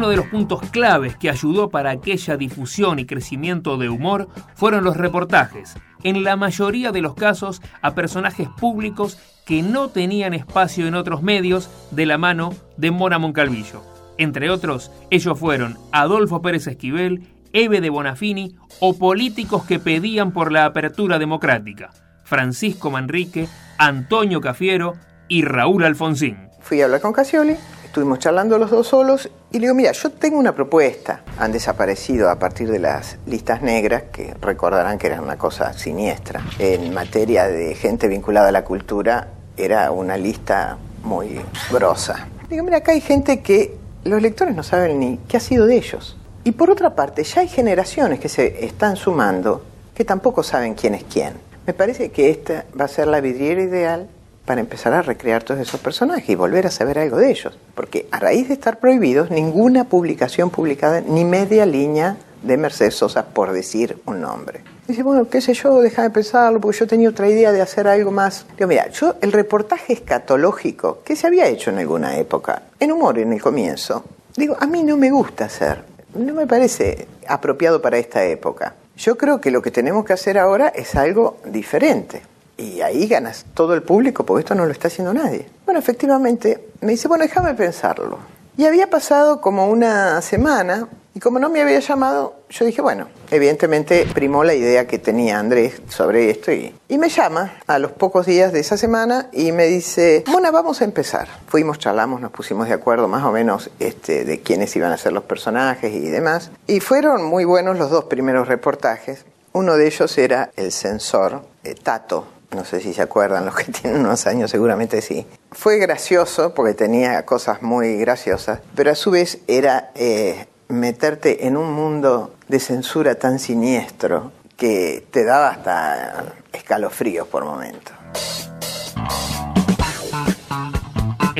Uno 0.00 0.08
de 0.08 0.16
los 0.16 0.28
puntos 0.28 0.62
claves 0.70 1.14
que 1.14 1.28
ayudó 1.28 1.68
para 1.68 1.90
aquella 1.90 2.38
difusión 2.38 2.98
y 2.98 3.04
crecimiento 3.04 3.76
de 3.76 3.90
humor 3.90 4.28
fueron 4.54 4.82
los 4.82 4.96
reportajes, 4.96 5.76
en 6.02 6.24
la 6.24 6.36
mayoría 6.36 6.90
de 6.90 7.02
los 7.02 7.14
casos 7.14 7.60
a 7.82 7.94
personajes 7.94 8.48
públicos 8.48 9.18
que 9.44 9.60
no 9.62 9.90
tenían 9.90 10.32
espacio 10.32 10.86
en 10.86 10.94
otros 10.94 11.22
medios 11.22 11.68
de 11.90 12.06
la 12.06 12.16
mano 12.16 12.54
de 12.78 12.90
Mora 12.90 13.18
Moncalvillo. 13.18 13.82
Entre 14.16 14.48
otros, 14.48 14.90
ellos 15.10 15.38
fueron 15.38 15.76
Adolfo 15.92 16.40
Pérez 16.40 16.66
Esquivel, 16.66 17.28
Eve 17.52 17.82
de 17.82 17.90
Bonafini 17.90 18.56
o 18.78 18.96
políticos 18.96 19.64
que 19.66 19.80
pedían 19.80 20.32
por 20.32 20.50
la 20.50 20.64
apertura 20.64 21.18
democrática, 21.18 21.90
Francisco 22.24 22.90
Manrique, 22.90 23.48
Antonio 23.76 24.40
Cafiero 24.40 24.94
y 25.28 25.42
Raúl 25.42 25.84
Alfonsín 25.84 26.50
fui 26.60 26.80
a 26.80 26.84
hablar 26.84 27.00
con 27.00 27.12
Casioli, 27.12 27.56
estuvimos 27.90 28.20
charlando 28.20 28.56
los 28.56 28.70
dos 28.70 28.86
solos 28.86 29.28
y 29.50 29.54
le 29.54 29.62
digo, 29.62 29.74
mira, 29.74 29.90
yo 29.90 30.10
tengo 30.10 30.38
una 30.38 30.54
propuesta. 30.54 31.22
Han 31.40 31.50
desaparecido 31.50 32.30
a 32.30 32.38
partir 32.38 32.70
de 32.70 32.78
las 32.78 33.18
listas 33.26 33.62
negras, 33.62 34.04
que 34.12 34.32
recordarán 34.40 34.96
que 34.96 35.08
eran 35.08 35.24
una 35.24 35.36
cosa 35.36 35.72
siniestra. 35.72 36.40
En 36.60 36.94
materia 36.94 37.48
de 37.48 37.74
gente 37.74 38.06
vinculada 38.06 38.50
a 38.50 38.52
la 38.52 38.62
cultura, 38.62 39.26
era 39.56 39.90
una 39.90 40.16
lista 40.16 40.78
muy 41.02 41.40
grosa. 41.72 42.28
Digo, 42.48 42.62
mira, 42.62 42.76
acá 42.76 42.92
hay 42.92 43.00
gente 43.00 43.40
que 43.40 43.76
los 44.04 44.22
lectores 44.22 44.54
no 44.54 44.62
saben 44.62 45.00
ni 45.00 45.18
qué 45.26 45.38
ha 45.38 45.40
sido 45.40 45.66
de 45.66 45.76
ellos. 45.76 46.16
Y 46.44 46.52
por 46.52 46.70
otra 46.70 46.94
parte, 46.94 47.24
ya 47.24 47.40
hay 47.40 47.48
generaciones 47.48 48.20
que 48.20 48.28
se 48.28 48.64
están 48.64 48.94
sumando 48.94 49.64
que 49.96 50.04
tampoco 50.04 50.44
saben 50.44 50.74
quién 50.74 50.94
es 50.94 51.02
quién. 51.12 51.32
Me 51.66 51.74
parece 51.74 52.12
que 52.12 52.30
esta 52.30 52.66
va 52.80 52.84
a 52.84 52.88
ser 52.88 53.08
la 53.08 53.20
vidriera 53.20 53.60
ideal 53.60 54.08
para 54.50 54.62
empezar 54.62 54.92
a 54.94 55.02
recrear 55.02 55.44
todos 55.44 55.60
esos 55.60 55.78
personajes 55.78 56.28
y 56.28 56.34
volver 56.34 56.66
a 56.66 56.72
saber 56.72 56.98
algo 56.98 57.18
de 57.18 57.30
ellos. 57.30 57.56
Porque 57.76 58.08
a 58.10 58.18
raíz 58.18 58.48
de 58.48 58.54
estar 58.54 58.80
prohibidos, 58.80 59.30
ninguna 59.30 59.84
publicación 59.84 60.50
publicada, 60.50 61.00
ni 61.02 61.24
media 61.24 61.64
línea 61.64 62.16
de 62.42 62.56
Mercedes 62.56 62.96
Sosa 62.96 63.26
por 63.26 63.52
decir 63.52 64.02
un 64.06 64.20
nombre. 64.20 64.62
Dice, 64.88 65.04
bueno, 65.04 65.28
qué 65.28 65.40
sé 65.40 65.54
yo, 65.54 65.80
déjame 65.80 66.10
pensarlo, 66.10 66.60
porque 66.60 66.78
yo 66.78 66.88
tenía 66.88 67.10
otra 67.10 67.28
idea 67.28 67.52
de 67.52 67.62
hacer 67.62 67.86
algo 67.86 68.10
más. 68.10 68.44
Digo, 68.56 68.66
mira, 68.66 68.88
yo 68.88 69.14
el 69.20 69.30
reportaje 69.30 69.92
escatológico 69.92 70.98
que 71.04 71.14
se 71.14 71.28
había 71.28 71.46
hecho 71.46 71.70
en 71.70 71.78
alguna 71.78 72.16
época, 72.16 72.62
en 72.80 72.90
humor 72.90 73.20
en 73.20 73.32
el 73.32 73.40
comienzo, 73.40 74.02
digo, 74.36 74.56
a 74.58 74.66
mí 74.66 74.82
no 74.82 74.96
me 74.96 75.12
gusta 75.12 75.44
hacer, 75.44 75.84
no 76.16 76.34
me 76.34 76.48
parece 76.48 77.06
apropiado 77.28 77.80
para 77.80 77.98
esta 77.98 78.24
época. 78.24 78.74
Yo 78.96 79.16
creo 79.16 79.40
que 79.40 79.52
lo 79.52 79.62
que 79.62 79.70
tenemos 79.70 80.04
que 80.04 80.12
hacer 80.12 80.38
ahora 80.38 80.72
es 80.74 80.96
algo 80.96 81.36
diferente. 81.44 82.22
Y 82.60 82.82
ahí 82.82 83.06
ganas 83.06 83.46
todo 83.54 83.72
el 83.72 83.82
público, 83.82 84.26
porque 84.26 84.40
esto 84.40 84.54
no 84.54 84.66
lo 84.66 84.72
está 84.72 84.88
haciendo 84.88 85.14
nadie. 85.14 85.46
Bueno, 85.64 85.80
efectivamente, 85.80 86.68
me 86.82 86.92
dice, 86.92 87.08
bueno, 87.08 87.24
déjame 87.24 87.54
pensarlo. 87.54 88.18
Y 88.56 88.66
había 88.66 88.90
pasado 88.90 89.40
como 89.40 89.70
una 89.70 90.20
semana, 90.20 90.86
y 91.14 91.20
como 91.20 91.38
no 91.38 91.48
me 91.48 91.62
había 91.62 91.80
llamado, 91.80 92.34
yo 92.50 92.66
dije, 92.66 92.82
bueno, 92.82 93.08
evidentemente 93.30 94.06
primó 94.12 94.44
la 94.44 94.54
idea 94.54 94.86
que 94.86 94.98
tenía 94.98 95.38
Andrés 95.38 95.80
sobre 95.88 96.30
esto 96.30 96.52
y, 96.52 96.74
y, 96.88 96.98
me 96.98 97.08
llama 97.08 97.54
a 97.66 97.78
los 97.78 97.92
pocos 97.92 98.26
días 98.26 98.52
de 98.52 98.60
esa 98.60 98.76
semana 98.76 99.28
y 99.32 99.50
me 99.52 99.66
dice, 99.66 100.22
Mona, 100.28 100.50
vamos 100.50 100.82
a 100.82 100.84
empezar. 100.84 101.28
Fuimos, 101.46 101.78
charlamos, 101.78 102.20
nos 102.20 102.30
pusimos 102.30 102.68
de 102.68 102.74
acuerdo 102.74 103.08
más 103.08 103.24
o 103.24 103.32
menos 103.32 103.70
este, 103.80 104.24
de 104.24 104.40
quiénes 104.40 104.76
iban 104.76 104.92
a 104.92 104.98
ser 104.98 105.12
los 105.12 105.24
personajes 105.24 105.92
y 105.92 106.10
demás. 106.10 106.50
Y 106.66 106.80
fueron 106.80 107.24
muy 107.24 107.44
buenos 107.44 107.78
los 107.78 107.90
dos 107.90 108.04
primeros 108.04 108.46
reportajes. 108.46 109.24
Uno 109.52 109.76
de 109.76 109.86
ellos 109.86 110.16
era 110.16 110.50
el 110.54 110.70
censor, 110.70 111.42
eh, 111.64 111.74
Tato, 111.74 112.26
no 112.54 112.64
sé 112.64 112.80
si 112.80 112.92
se 112.92 113.02
acuerdan, 113.02 113.44
los 113.44 113.54
que 113.54 113.72
tienen 113.72 114.00
unos 114.00 114.26
años 114.26 114.50
seguramente 114.50 115.02
sí. 115.02 115.26
Fue 115.52 115.78
gracioso 115.78 116.54
porque 116.54 116.74
tenía 116.74 117.24
cosas 117.24 117.62
muy 117.62 117.96
graciosas, 117.96 118.60
pero 118.74 118.90
a 118.90 118.94
su 118.94 119.10
vez 119.10 119.38
era 119.46 119.90
eh, 119.94 120.46
meterte 120.68 121.46
en 121.46 121.56
un 121.56 121.72
mundo 121.72 122.34
de 122.48 122.60
censura 122.60 123.14
tan 123.14 123.38
siniestro 123.38 124.32
que 124.56 125.06
te 125.10 125.24
daba 125.24 125.50
hasta 125.50 126.34
escalofríos 126.52 127.26
por 127.26 127.44
momentos. 127.44 127.94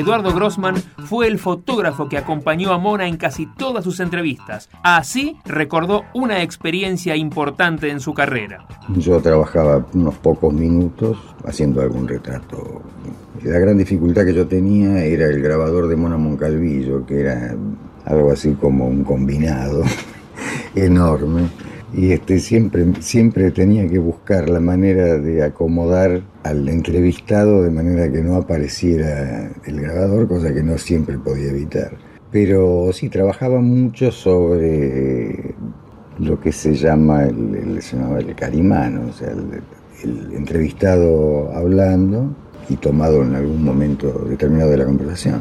Eduardo 0.01 0.33
Grossman 0.33 0.77
fue 1.05 1.27
el 1.27 1.39
fotógrafo 1.39 2.09
que 2.09 2.17
acompañó 2.17 2.73
a 2.73 2.79
Mona 2.79 3.07
en 3.07 3.19
casi 3.19 3.45
todas 3.45 3.85
sus 3.85 4.01
entrevistas. 4.01 4.71
Así 4.83 5.37
recordó 5.45 6.05
una 6.15 6.43
experiencia 6.43 7.17
importante 7.17 7.91
en 7.91 8.01
su 8.01 8.15
carrera. 8.15 8.67
Yo 8.97 9.21
trabajaba 9.21 9.87
unos 9.93 10.15
pocos 10.17 10.55
minutos 10.55 11.19
haciendo 11.45 11.83
algún 11.83 12.09
retrato. 12.09 12.81
La 13.43 13.59
gran 13.59 13.77
dificultad 13.77 14.25
que 14.25 14.33
yo 14.33 14.47
tenía 14.47 15.05
era 15.05 15.27
el 15.27 15.43
grabador 15.43 15.87
de 15.87 15.97
Mona 15.97 16.17
Moncalvillo, 16.17 17.05
que 17.05 17.21
era 17.21 17.55
algo 18.07 18.33
así 18.33 18.55
como 18.55 18.87
un 18.89 19.05
combinado 19.05 19.83
enorme 20.75 21.51
y 21.93 22.13
este, 22.13 22.39
siempre, 22.39 22.87
siempre 23.01 23.51
tenía 23.51 23.89
que 23.89 23.99
buscar 23.99 24.49
la 24.49 24.61
manera 24.61 25.19
de 25.19 25.43
acomodar 25.43 26.23
al 26.45 26.69
entrevistado 26.69 27.63
de 27.63 27.71
manera 27.71 28.11
que 28.11 28.23
no 28.23 28.37
apareciera 28.37 29.51
el 29.65 29.81
grabador, 29.81 30.29
cosa 30.29 30.55
que 30.55 30.63
no 30.63 30.79
siempre 30.79 31.19
podía 31.19 31.51
evitar. 31.51 31.93
Pero 32.31 32.91
sí, 32.93 33.09
trabajaba 33.09 33.61
mucho 33.61 34.13
sobre 34.13 35.55
lo 36.19 36.41
que 36.41 36.53
se 36.53 36.75
llama 36.75 37.25
el, 37.25 37.83
se 37.83 37.97
llamaba 37.97 38.21
el 38.21 38.35
carimano, 38.35 39.09
o 39.09 39.13
sea, 39.13 39.31
el, 39.31 39.63
el 40.05 40.33
entrevistado 40.35 41.51
hablando 41.53 42.35
y 42.69 42.77
tomado 42.77 43.23
en 43.23 43.35
algún 43.35 43.65
momento 43.65 44.27
determinado 44.29 44.71
de 44.71 44.77
la 44.77 44.85
conversación. 44.85 45.41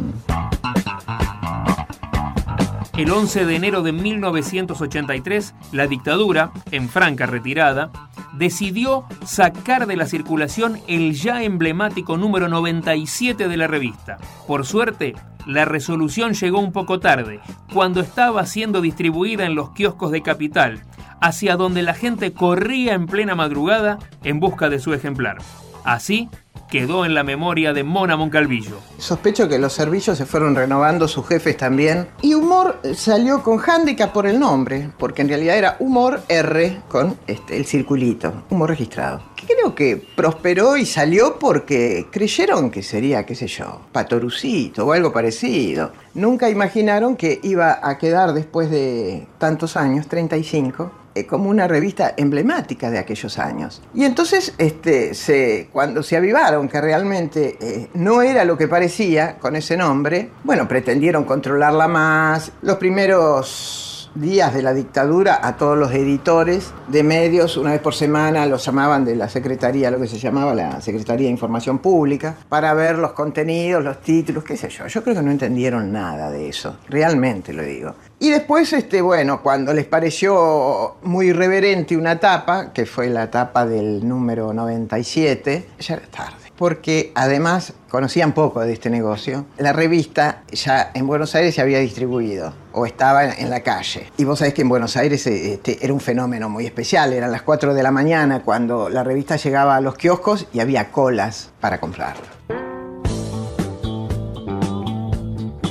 El 2.99 3.11
11 3.11 3.45
de 3.45 3.55
enero 3.55 3.81
de 3.81 3.93
1983, 3.93 5.55
la 5.71 5.87
dictadura, 5.87 6.51
en 6.69 6.89
franca 6.89 7.27
retirada, 7.27 7.91
decidió 8.33 9.05
sacar 9.23 9.87
de 9.87 9.95
la 9.95 10.05
circulación 10.05 10.81
el 10.85 11.13
ya 11.13 11.43
emblemático 11.43 12.17
número 12.17 12.49
97 12.49 13.47
de 13.47 13.55
la 13.55 13.67
revista. 13.67 14.17
Por 14.45 14.65
suerte, 14.65 15.15
la 15.47 15.63
resolución 15.63 16.33
llegó 16.33 16.59
un 16.59 16.73
poco 16.73 16.99
tarde, 16.99 17.39
cuando 17.73 18.01
estaba 18.01 18.45
siendo 18.45 18.81
distribuida 18.81 19.45
en 19.45 19.55
los 19.55 19.69
kioscos 19.69 20.11
de 20.11 20.21
Capital, 20.21 20.83
hacia 21.21 21.55
donde 21.55 21.83
la 21.83 21.93
gente 21.93 22.33
corría 22.33 22.95
en 22.95 23.05
plena 23.05 23.33
madrugada 23.33 23.97
en 24.25 24.41
busca 24.41 24.67
de 24.67 24.79
su 24.79 24.93
ejemplar. 24.93 25.37
Así, 25.85 26.27
quedó 26.69 27.05
en 27.05 27.13
la 27.13 27.23
memoria 27.23 27.73
de 27.73 27.83
Mona 27.83 28.15
Moncalvillo. 28.15 28.77
Sospecho 28.97 29.49
que 29.49 29.59
los 29.59 29.73
servicios 29.73 30.17
se 30.17 30.25
fueron 30.25 30.55
renovando, 30.55 31.07
sus 31.07 31.27
jefes 31.27 31.57
también. 31.57 32.07
Y 32.21 32.33
Humor 32.33 32.79
salió 32.93 33.41
con 33.41 33.59
handicap 33.59 34.11
por 34.13 34.27
el 34.27 34.39
nombre, 34.39 34.89
porque 34.97 35.21
en 35.23 35.29
realidad 35.29 35.57
era 35.57 35.77
Humor 35.79 36.21
R 36.27 36.81
con 36.87 37.17
este, 37.27 37.57
el 37.57 37.65
circulito, 37.65 38.43
Humor 38.49 38.69
registrado. 38.69 39.21
Creo 39.47 39.73
que 39.73 39.97
prosperó 40.15 40.77
y 40.77 40.85
salió 40.85 41.39
porque 41.39 42.07
creyeron 42.11 42.69
que 42.69 42.83
sería, 42.83 43.25
qué 43.25 43.35
sé 43.35 43.47
yo, 43.47 43.81
Patorucito 43.91 44.85
o 44.85 44.91
algo 44.91 45.11
parecido. 45.11 45.91
Nunca 46.13 46.49
imaginaron 46.49 47.15
que 47.15 47.39
iba 47.43 47.79
a 47.81 47.97
quedar 47.97 48.33
después 48.33 48.69
de 48.69 49.27
tantos 49.37 49.77
años, 49.77 50.07
35, 50.07 50.83
eh, 50.83 50.98
como 51.27 51.49
una 51.49 51.67
revista 51.67 52.13
emblemática 52.17 52.89
de 52.89 52.99
aquellos 52.99 53.39
años. 53.39 53.81
Y 53.93 54.05
entonces, 54.05 54.53
este, 54.57 55.13
se, 55.13 55.69
cuando 55.71 56.03
se 56.03 56.15
avivaron 56.17 56.67
que 56.67 56.79
realmente 56.79 57.57
eh, 57.59 57.89
no 57.93 58.21
era 58.21 58.45
lo 58.45 58.57
que 58.57 58.67
parecía 58.67 59.37
con 59.37 59.55
ese 59.55 59.75
nombre, 59.75 60.29
bueno, 60.43 60.67
pretendieron 60.67 61.23
controlarla 61.23 61.87
más. 61.87 62.51
Los 62.61 62.77
primeros 62.77 63.88
días 64.15 64.53
de 64.53 64.61
la 64.61 64.73
dictadura 64.73 65.39
a 65.41 65.57
todos 65.57 65.77
los 65.77 65.91
editores 65.91 66.71
de 66.87 67.03
medios, 67.03 67.57
una 67.57 67.71
vez 67.71 67.81
por 67.81 67.93
semana 67.93 68.45
los 68.45 68.65
llamaban 68.65 69.05
de 69.05 69.15
la 69.15 69.29
Secretaría, 69.29 69.91
lo 69.91 69.99
que 69.99 70.07
se 70.07 70.17
llamaba 70.17 70.53
la 70.53 70.81
Secretaría 70.81 71.27
de 71.27 71.31
Información 71.31 71.79
Pública, 71.79 72.35
para 72.49 72.73
ver 72.73 72.97
los 72.97 73.13
contenidos, 73.13 73.83
los 73.83 74.01
títulos, 74.01 74.43
qué 74.43 74.57
sé 74.57 74.69
yo. 74.69 74.87
Yo 74.87 75.03
creo 75.03 75.15
que 75.15 75.21
no 75.21 75.31
entendieron 75.31 75.91
nada 75.91 76.29
de 76.31 76.49
eso, 76.49 76.77
realmente 76.89 77.53
lo 77.53 77.63
digo. 77.63 77.95
Y 78.19 78.29
después, 78.29 78.73
este, 78.73 79.01
bueno, 79.01 79.41
cuando 79.41 79.73
les 79.73 79.85
pareció 79.85 80.97
muy 81.03 81.27
irreverente 81.27 81.95
una 81.95 82.19
tapa, 82.19 82.73
que 82.73 82.85
fue 82.85 83.09
la 83.09 83.31
tapa 83.31 83.65
del 83.65 84.07
número 84.07 84.53
97, 84.53 85.67
ya 85.79 85.93
era 85.95 86.07
tarde 86.07 86.48
porque 86.59 87.13
además 87.15 87.71
conocían 87.89 88.33
poco 88.33 88.59
de 88.59 88.73
este 88.73 88.89
negocio. 88.89 89.45
La 89.57 89.71
revista 89.71 90.43
ya 90.51 90.91
en 90.93 91.07
Buenos 91.07 91.33
Aires 91.33 91.55
se 91.55 91.61
había 91.61 91.79
distribuido 91.79 92.53
o 92.73 92.85
estaba 92.85 93.23
en 93.29 93.49
la 93.49 93.61
calle. 93.61 94.11
Y 94.17 94.25
vos 94.25 94.39
sabés 94.39 94.53
que 94.53 94.63
en 94.63 94.69
Buenos 94.69 94.97
Aires 94.97 95.25
este, 95.25 95.79
era 95.81 95.93
un 95.93 96.01
fenómeno 96.01 96.49
muy 96.49 96.65
especial. 96.65 97.13
Eran 97.13 97.31
las 97.31 97.43
4 97.43 97.73
de 97.73 97.81
la 97.81 97.91
mañana 97.91 98.41
cuando 98.41 98.89
la 98.89 99.05
revista 99.05 99.37
llegaba 99.37 99.77
a 99.77 99.81
los 99.81 99.95
kioscos 99.95 100.47
y 100.51 100.59
había 100.59 100.91
colas 100.91 101.49
para 101.61 101.79
comprarla. 101.79 102.68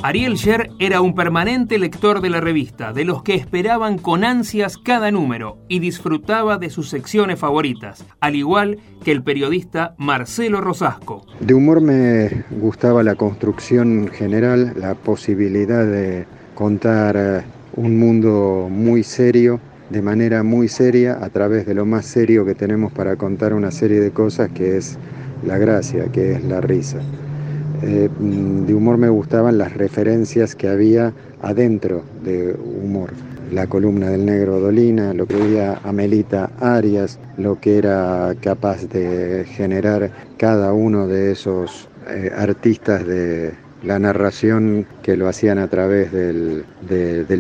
Ariel 0.01 0.35
Sher 0.37 0.71
era 0.79 1.01
un 1.01 1.13
permanente 1.13 1.77
lector 1.77 2.21
de 2.21 2.31
la 2.31 2.41
revista, 2.41 2.93
de 2.93 3.05
los 3.05 3.25
que 3.25 3.35
esperaban 3.35 3.99
con 3.99 4.23
ansias 4.23 4.79
cada 4.79 5.11
número 5.11 5.59
y 5.67 5.81
disfrutaba 5.81 6.57
de 6.57 6.71
sus 6.71 6.89
secciones 6.89 7.41
favoritas, 7.41 8.05
al 8.21 8.37
igual 8.37 8.79
que 9.03 9.11
el 9.11 9.25
periodista 9.25 9.97
Marcelo 9.99 10.61
Rosasco. 10.61 11.27
De 11.41 11.53
humor 11.53 11.81
me 11.81 12.45
gustaba 12.51 13.03
la 13.03 13.17
construcción 13.17 14.07
general, 14.07 14.73
la 14.77 14.95
posibilidad 14.95 15.85
de 15.85 16.27
contar 16.55 17.17
eh, 17.17 17.43
un 17.75 17.99
mundo 17.99 18.69
muy 18.71 19.03
serio, 19.03 19.59
de 19.91 20.01
manera 20.01 20.45
muy 20.45 20.69
seria, 20.69 21.19
a 21.21 21.29
través 21.31 21.67
de 21.67 21.75
lo 21.75 21.85
más 21.87 22.07
serio 22.07 22.47
que 22.47 22.55
tenemos 22.55 22.93
para 22.93 23.17
contar 23.17 23.53
una 23.53 23.73
serie 23.73 23.99
de 23.99 24.13
cosas, 24.13 24.49
que 24.51 24.77
es 24.77 24.97
la 25.45 25.59
gracia, 25.59 26.07
que 26.13 26.35
es 26.35 26.45
la 26.45 26.61
risa. 26.61 27.01
Eh, 27.83 28.09
de 28.19 28.75
humor 28.75 28.99
me 28.99 29.09
gustaban 29.09 29.59
las 29.59 29.75
referencias 29.75 30.55
que 30.55 30.69
había 30.69 31.13
adentro 31.41 32.03
de 32.25 32.55
humor. 32.55 33.11
La 33.53 33.67
columna 33.67 34.11
del 34.11 34.27
negro 34.27 34.61
Dolina, 34.61 35.15
lo 35.15 35.27
que 35.27 35.37
veía 35.37 35.81
Amelita 35.85 36.51
Arias, 36.61 37.19
lo 37.37 37.61
que 37.61 37.79
era 37.79 38.35
capaz 38.41 38.87
de 38.89 39.45
generar 39.47 40.11
cada 40.37 40.73
uno 40.73 41.07
de 41.07 41.33
esos 41.33 41.89
eh, 42.09 42.31
artistas 42.37 43.07
de 43.07 43.55
la 43.83 43.99
narración 43.99 44.87
que 45.03 45.17
lo 45.17 45.29
hacían 45.29 45.59
a 45.59 45.69
través 45.69 46.13
del 46.13 46.65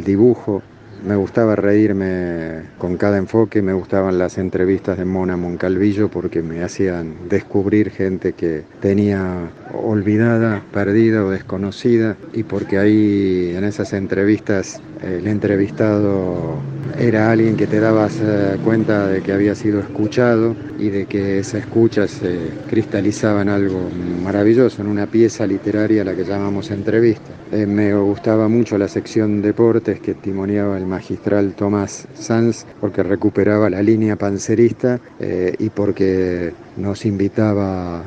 dibujo. 0.05 0.63
Me 1.05 1.17
gustaba 1.17 1.55
reírme 1.55 2.63
con 2.79 2.97
cada 2.97 3.19
enfoque, 3.19 3.63
me 3.63 3.73
gustaban 3.73 4.19
las 4.19 4.37
entrevistas 4.37 4.99
de 4.99 5.05
Mona 5.05 5.37
Moncalvillo 5.37 6.09
porque 6.09 6.43
me 6.43 6.63
hacían 6.63 7.29
descubrir 7.29 7.91
gente 7.91 8.33
que 8.33 8.65
tenía 8.81 9.51
olvidada, 9.73 10.63
perdida 10.73 11.25
o 11.25 11.31
desconocida 11.31 12.17
y 12.33 12.43
porque 12.43 12.79
ahí 12.79 13.53
en 13.55 13.65
esas 13.65 13.93
entrevistas 13.93 14.81
el 15.03 15.27
entrevistado 15.29 16.59
era 16.99 17.31
alguien 17.31 17.57
que 17.57 17.67
te 17.67 17.79
dabas 17.79 18.19
eh, 18.21 18.57
cuenta 18.65 19.07
de 19.07 19.23
que 19.23 19.33
había 19.33 19.55
sido 19.55 19.81
escuchado 19.81 20.57
y 20.79 20.89
de 20.89 21.07
que 21.07 21.39
esa 21.39 21.59
escucha 21.59 22.09
se 22.09 22.37
cristalizaba 22.69 23.43
en 23.43 23.49
algo 23.49 23.89
maravilloso, 24.25 24.83
en 24.83 24.89
una 24.89 25.07
pieza 25.07 25.47
literaria 25.47 26.03
a 26.03 26.05
la 26.05 26.15
que 26.15 26.25
llamamos 26.25 26.71
entrevista. 26.71 27.31
Eh, 27.53 27.67
me 27.67 27.95
gustaba 27.95 28.49
mucho 28.49 28.77
la 28.79 28.89
sección 28.89 29.43
deportes 29.43 30.01
que 30.01 30.15
timoniaba 30.15 30.77
el 30.77 30.87
magistral 30.89 31.55
Tomás 31.55 32.09
Sanz 32.15 32.65
porque 32.81 33.03
recuperaba 33.03 33.71
la 33.71 33.83
línea 33.83 34.17
pancerista 34.17 34.99
eh, 35.21 35.55
y 35.59 35.69
porque 35.71 36.53
nos 36.77 37.05
invitaba 37.05 38.03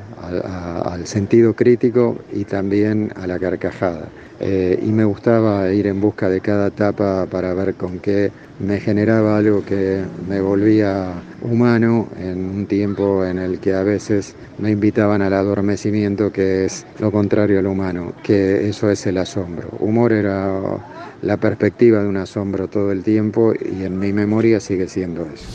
al 0.85 1.05
sentido 1.05 1.53
crítico 1.53 2.15
y 2.33 2.45
también 2.45 3.11
a 3.15 3.27
la 3.27 3.37
carcajada. 3.39 4.09
Eh, 4.39 4.79
y 4.81 4.91
me 4.91 5.03
gustaba 5.03 5.71
ir 5.71 5.87
en 5.87 6.01
busca 6.01 6.27
de 6.27 6.41
cada 6.41 6.67
etapa 6.67 7.27
para 7.27 7.53
ver 7.53 7.75
con 7.75 7.99
qué 7.99 8.31
me 8.59 8.79
generaba 8.79 9.37
algo 9.37 9.63
que 9.63 10.03
me 10.27 10.41
volvía 10.41 11.13
humano 11.41 12.07
en 12.17 12.49
un 12.49 12.65
tiempo 12.65 13.25
en 13.25 13.37
el 13.37 13.59
que 13.59 13.73
a 13.73 13.83
veces 13.83 14.35
me 14.57 14.71
invitaban 14.71 15.21
al 15.21 15.33
adormecimiento, 15.33 16.31
que 16.31 16.65
es 16.65 16.85
lo 16.99 17.11
contrario 17.11 17.59
al 17.59 17.67
humano, 17.67 18.13
que 18.23 18.67
eso 18.67 18.89
es 18.89 19.05
el 19.05 19.17
asombro. 19.17 19.69
Humor 19.79 20.13
era 20.13 20.79
la 21.21 21.37
perspectiva 21.37 22.01
de 22.01 22.09
un 22.09 22.17
asombro 22.17 22.67
todo 22.67 22.91
el 22.91 23.03
tiempo 23.03 23.53
y 23.53 23.83
en 23.83 23.99
mi 23.99 24.11
memoria 24.11 24.59
sigue 24.59 24.87
siendo 24.87 25.25
eso. 25.25 25.45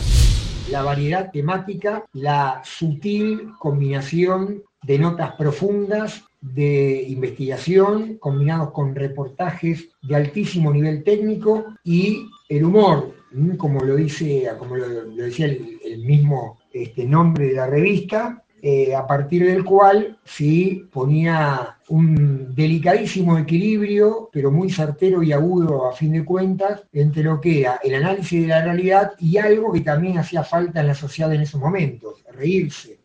La 0.70 0.82
variedad 0.82 1.30
temática, 1.30 2.04
la 2.12 2.60
sutil 2.64 3.52
combinación 3.58 4.62
de 4.82 4.98
notas 4.98 5.32
profundas 5.32 6.24
de 6.40 7.04
investigación 7.08 8.18
combinados 8.18 8.70
con 8.70 8.94
reportajes 8.94 9.88
de 10.02 10.16
altísimo 10.16 10.72
nivel 10.72 11.02
técnico 11.02 11.64
y 11.82 12.28
el 12.48 12.64
humor, 12.64 13.14
como 13.58 13.80
lo 13.80 13.96
dice, 13.96 14.48
como 14.58 14.76
lo, 14.76 15.04
decía 15.10 15.46
el, 15.46 16.04
mismo 16.04 16.58
este, 16.72 17.04
nombre 17.04 17.46
de 17.46 17.54
la 17.54 17.66
revista, 17.66 18.44
eh, 18.68 18.96
a 18.96 19.06
partir 19.06 19.46
del 19.46 19.62
cual 19.62 20.18
sí 20.24 20.88
ponía 20.92 21.76
un 21.86 22.52
delicadísimo 22.52 23.38
equilibrio, 23.38 24.28
pero 24.32 24.50
muy 24.50 24.70
certero 24.70 25.22
y 25.22 25.30
agudo 25.30 25.86
a 25.86 25.92
fin 25.92 26.10
de 26.10 26.24
cuentas, 26.24 26.82
entre 26.92 27.22
lo 27.22 27.40
que 27.40 27.60
era 27.60 27.78
el 27.84 27.94
análisis 27.94 28.42
de 28.42 28.48
la 28.48 28.64
realidad 28.64 29.12
y 29.20 29.36
algo 29.36 29.72
que 29.72 29.82
también 29.82 30.18
hacía 30.18 30.42
falta 30.42 30.80
en 30.80 30.88
la 30.88 30.96
sociedad 30.96 31.32
en 31.32 31.42
esos 31.42 31.60
momentos, 31.60 32.24
reírse 32.32 32.98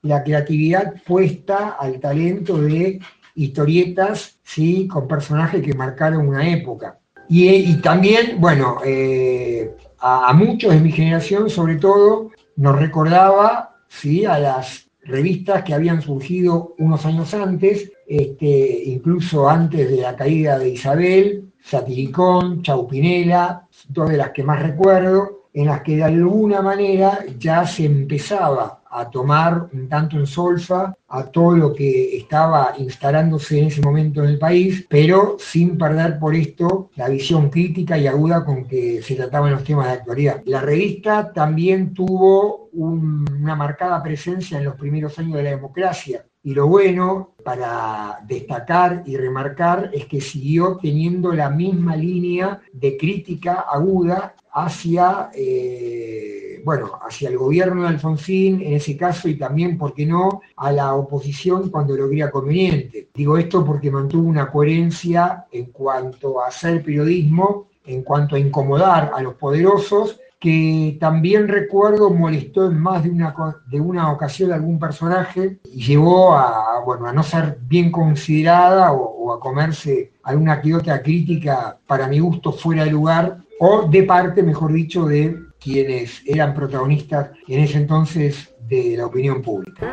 la 0.00 0.24
creatividad 0.24 0.94
puesta 1.06 1.76
al 1.78 2.00
talento 2.00 2.56
de 2.62 2.98
historietas, 3.34 4.38
¿sí? 4.42 4.88
Con 4.88 5.06
personajes 5.06 5.62
que 5.62 5.74
marcaron 5.74 6.26
una 6.26 6.48
época. 6.48 6.98
Y, 7.28 7.74
también, 7.82 8.40
bueno, 8.40 8.78
eh, 8.82 9.76
a, 9.98 10.32
muchos 10.32 10.72
de 10.72 10.80
mi 10.80 10.92
generación, 10.92 11.50
sobre 11.50 11.76
todo, 11.76 12.30
nos 12.56 12.78
recordaba, 12.78 13.76
¿sí? 13.86 14.24
A 14.24 14.38
las 14.38 14.83
revistas 15.04 15.62
que 15.62 15.74
habían 15.74 16.02
surgido 16.02 16.74
unos 16.78 17.04
años 17.06 17.32
antes, 17.34 17.92
este, 18.06 18.84
incluso 18.86 19.48
antes 19.48 19.90
de 19.90 20.02
la 20.02 20.16
caída 20.16 20.58
de 20.58 20.70
Isabel, 20.70 21.52
Satiricón, 21.62 22.62
Chaupinela, 22.62 23.66
dos 23.88 24.10
de 24.10 24.16
las 24.16 24.30
que 24.30 24.42
más 24.42 24.62
recuerdo, 24.62 25.44
en 25.52 25.66
las 25.66 25.82
que 25.82 25.96
de 25.96 26.04
alguna 26.04 26.60
manera 26.62 27.24
ya 27.38 27.66
se 27.66 27.86
empezaba 27.86 28.82
a 28.96 29.10
tomar 29.10 29.68
un 29.72 29.88
tanto 29.88 30.16
en 30.16 30.26
solfa 30.26 30.94
a 31.08 31.24
todo 31.24 31.56
lo 31.56 31.72
que 31.74 32.16
estaba 32.16 32.74
instalándose 32.78 33.58
en 33.58 33.66
ese 33.66 33.82
momento 33.82 34.22
en 34.22 34.30
el 34.30 34.38
país, 34.38 34.86
pero 34.88 35.36
sin 35.38 35.76
perder 35.76 36.18
por 36.18 36.34
esto 36.34 36.90
la 36.94 37.08
visión 37.08 37.50
crítica 37.50 37.98
y 37.98 38.06
aguda 38.06 38.44
con 38.44 38.64
que 38.64 39.02
se 39.02 39.16
trataban 39.16 39.52
los 39.52 39.64
temas 39.64 39.86
de 39.88 39.92
actualidad. 39.94 40.42
La 40.46 40.60
revista 40.60 41.32
también 41.32 41.92
tuvo 41.92 42.68
una 42.72 43.56
marcada 43.56 44.02
presencia 44.02 44.58
en 44.58 44.64
los 44.64 44.76
primeros 44.76 45.18
años 45.18 45.36
de 45.36 45.42
la 45.42 45.50
democracia, 45.50 46.24
y 46.44 46.52
lo 46.52 46.68
bueno 46.68 47.34
para 47.42 48.20
destacar 48.26 49.02
y 49.06 49.16
remarcar 49.16 49.90
es 49.94 50.04
que 50.04 50.20
siguió 50.20 50.76
teniendo 50.76 51.32
la 51.32 51.48
misma 51.48 51.96
línea 51.96 52.60
de 52.70 52.98
crítica 52.98 53.64
aguda 53.70 54.34
hacia, 54.52 55.30
eh, 55.34 56.43
bueno, 56.64 56.98
hacia 57.06 57.28
el 57.28 57.38
gobierno 57.38 57.82
de 57.82 57.88
Alfonsín 57.88 58.62
en 58.62 58.74
ese 58.74 58.96
caso 58.96 59.28
y 59.28 59.36
también, 59.36 59.76
¿por 59.76 59.94
qué 59.94 60.06
no?, 60.06 60.40
a 60.56 60.72
la 60.72 60.94
oposición 60.94 61.70
cuando 61.70 61.96
lo 61.96 62.08
creía 62.08 62.30
conveniente. 62.30 63.10
Digo 63.14 63.36
esto 63.36 63.64
porque 63.64 63.90
mantuvo 63.90 64.28
una 64.28 64.50
coherencia 64.50 65.46
en 65.52 65.66
cuanto 65.66 66.40
a 66.40 66.48
hacer 66.48 66.82
periodismo, 66.82 67.68
en 67.86 68.02
cuanto 68.02 68.36
a 68.36 68.38
incomodar 68.38 69.12
a 69.14 69.20
los 69.20 69.34
poderosos 69.34 70.18
que 70.44 70.98
también 71.00 71.48
recuerdo 71.48 72.10
molestó 72.10 72.66
en 72.66 72.78
más 72.78 73.02
de 73.02 73.08
una, 73.08 73.34
de 73.66 73.80
una 73.80 74.12
ocasión 74.12 74.52
a 74.52 74.56
algún 74.56 74.78
personaje 74.78 75.58
y 75.64 75.82
llevó 75.82 76.34
a, 76.34 76.80
bueno, 76.84 77.06
a 77.06 77.14
no 77.14 77.22
ser 77.22 77.56
bien 77.62 77.90
considerada 77.90 78.92
o, 78.92 79.32
a 79.32 79.40
comerse 79.40 80.12
alguna 80.22 80.60
que 80.60 81.02
crítica 81.02 81.78
para 81.86 82.08
mi 82.08 82.18
gusto 82.18 82.52
fuera 82.52 82.84
de 82.84 82.90
lugar 82.90 83.38
o 83.58 83.88
de 83.88 84.02
parte, 84.02 84.42
mejor 84.42 84.74
dicho, 84.74 85.06
de 85.06 85.34
quienes 85.64 86.20
eran 86.26 86.54
protagonistas 86.54 87.30
en 87.48 87.60
ese 87.60 87.78
entonces 87.78 88.54
de 88.68 88.96
la 88.98 89.06
opinión 89.06 89.40
pública. 89.40 89.90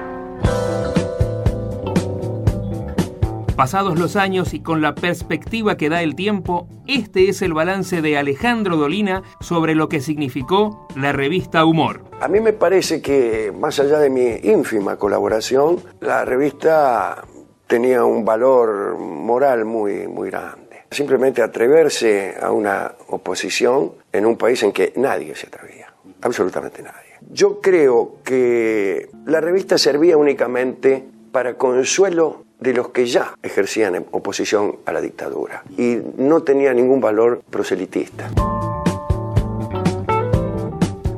Pasados 3.56 3.98
los 3.98 4.16
años 4.16 4.54
y 4.54 4.60
con 4.62 4.82
la 4.82 4.96
perspectiva 4.96 5.78
que 5.78 5.90
da 5.90 6.02
el 6.02 6.16
tiempo, 6.16 6.68
este 6.88 7.30
es 7.30 7.42
el 7.42 7.54
balance 7.54 8.02
de 8.02 8.18
Alejandro 8.18 8.76
Dolina 8.76 9.24
sobre 9.40 9.76
lo 9.76 9.88
que 9.88 10.02
significó 10.02 10.88
la 10.96 11.12
revista 11.12 11.64
Humor. 11.64 12.04
A 12.20 12.28
mí 12.28 12.40
me 12.40 12.54
parece 12.54 13.02
que, 13.02 13.54
más 13.58 13.80
allá 13.80 14.00
de 14.00 14.10
mi 14.10 14.50
ínfima 14.50 14.98
colaboración, 14.98 15.78
la 16.00 16.26
revista 16.26 17.24
tenía 17.68 18.04
un 18.04 18.26
valor 18.26 18.98
moral 18.98 19.64
muy, 19.64 20.08
muy 20.08 20.30
grande. 20.32 20.61
Simplemente 20.92 21.42
atreverse 21.42 22.36
a 22.40 22.52
una 22.52 22.94
oposición 23.08 23.94
en 24.12 24.26
un 24.26 24.38
país 24.38 24.62
en 24.64 24.74
que 24.74 24.94
nadie 24.98 25.34
se 25.36 25.48
atrevía, 25.48 25.94
absolutamente 26.22 26.84
nadie. 26.84 27.12
Yo 27.32 27.62
creo 27.62 28.18
que 28.24 29.10
la 29.26 29.40
revista 29.40 29.78
servía 29.78 30.18
únicamente 30.18 31.04
para 31.32 31.56
consuelo 31.56 32.44
de 32.60 32.74
los 32.74 32.90
que 32.90 33.06
ya 33.06 33.36
ejercían 33.42 34.06
oposición 34.12 34.80
a 34.86 34.92
la 34.92 35.02
dictadura 35.02 35.64
y 35.78 35.98
no 36.18 36.44
tenía 36.44 36.74
ningún 36.74 37.00
valor 37.00 37.42
proselitista. 37.50 38.30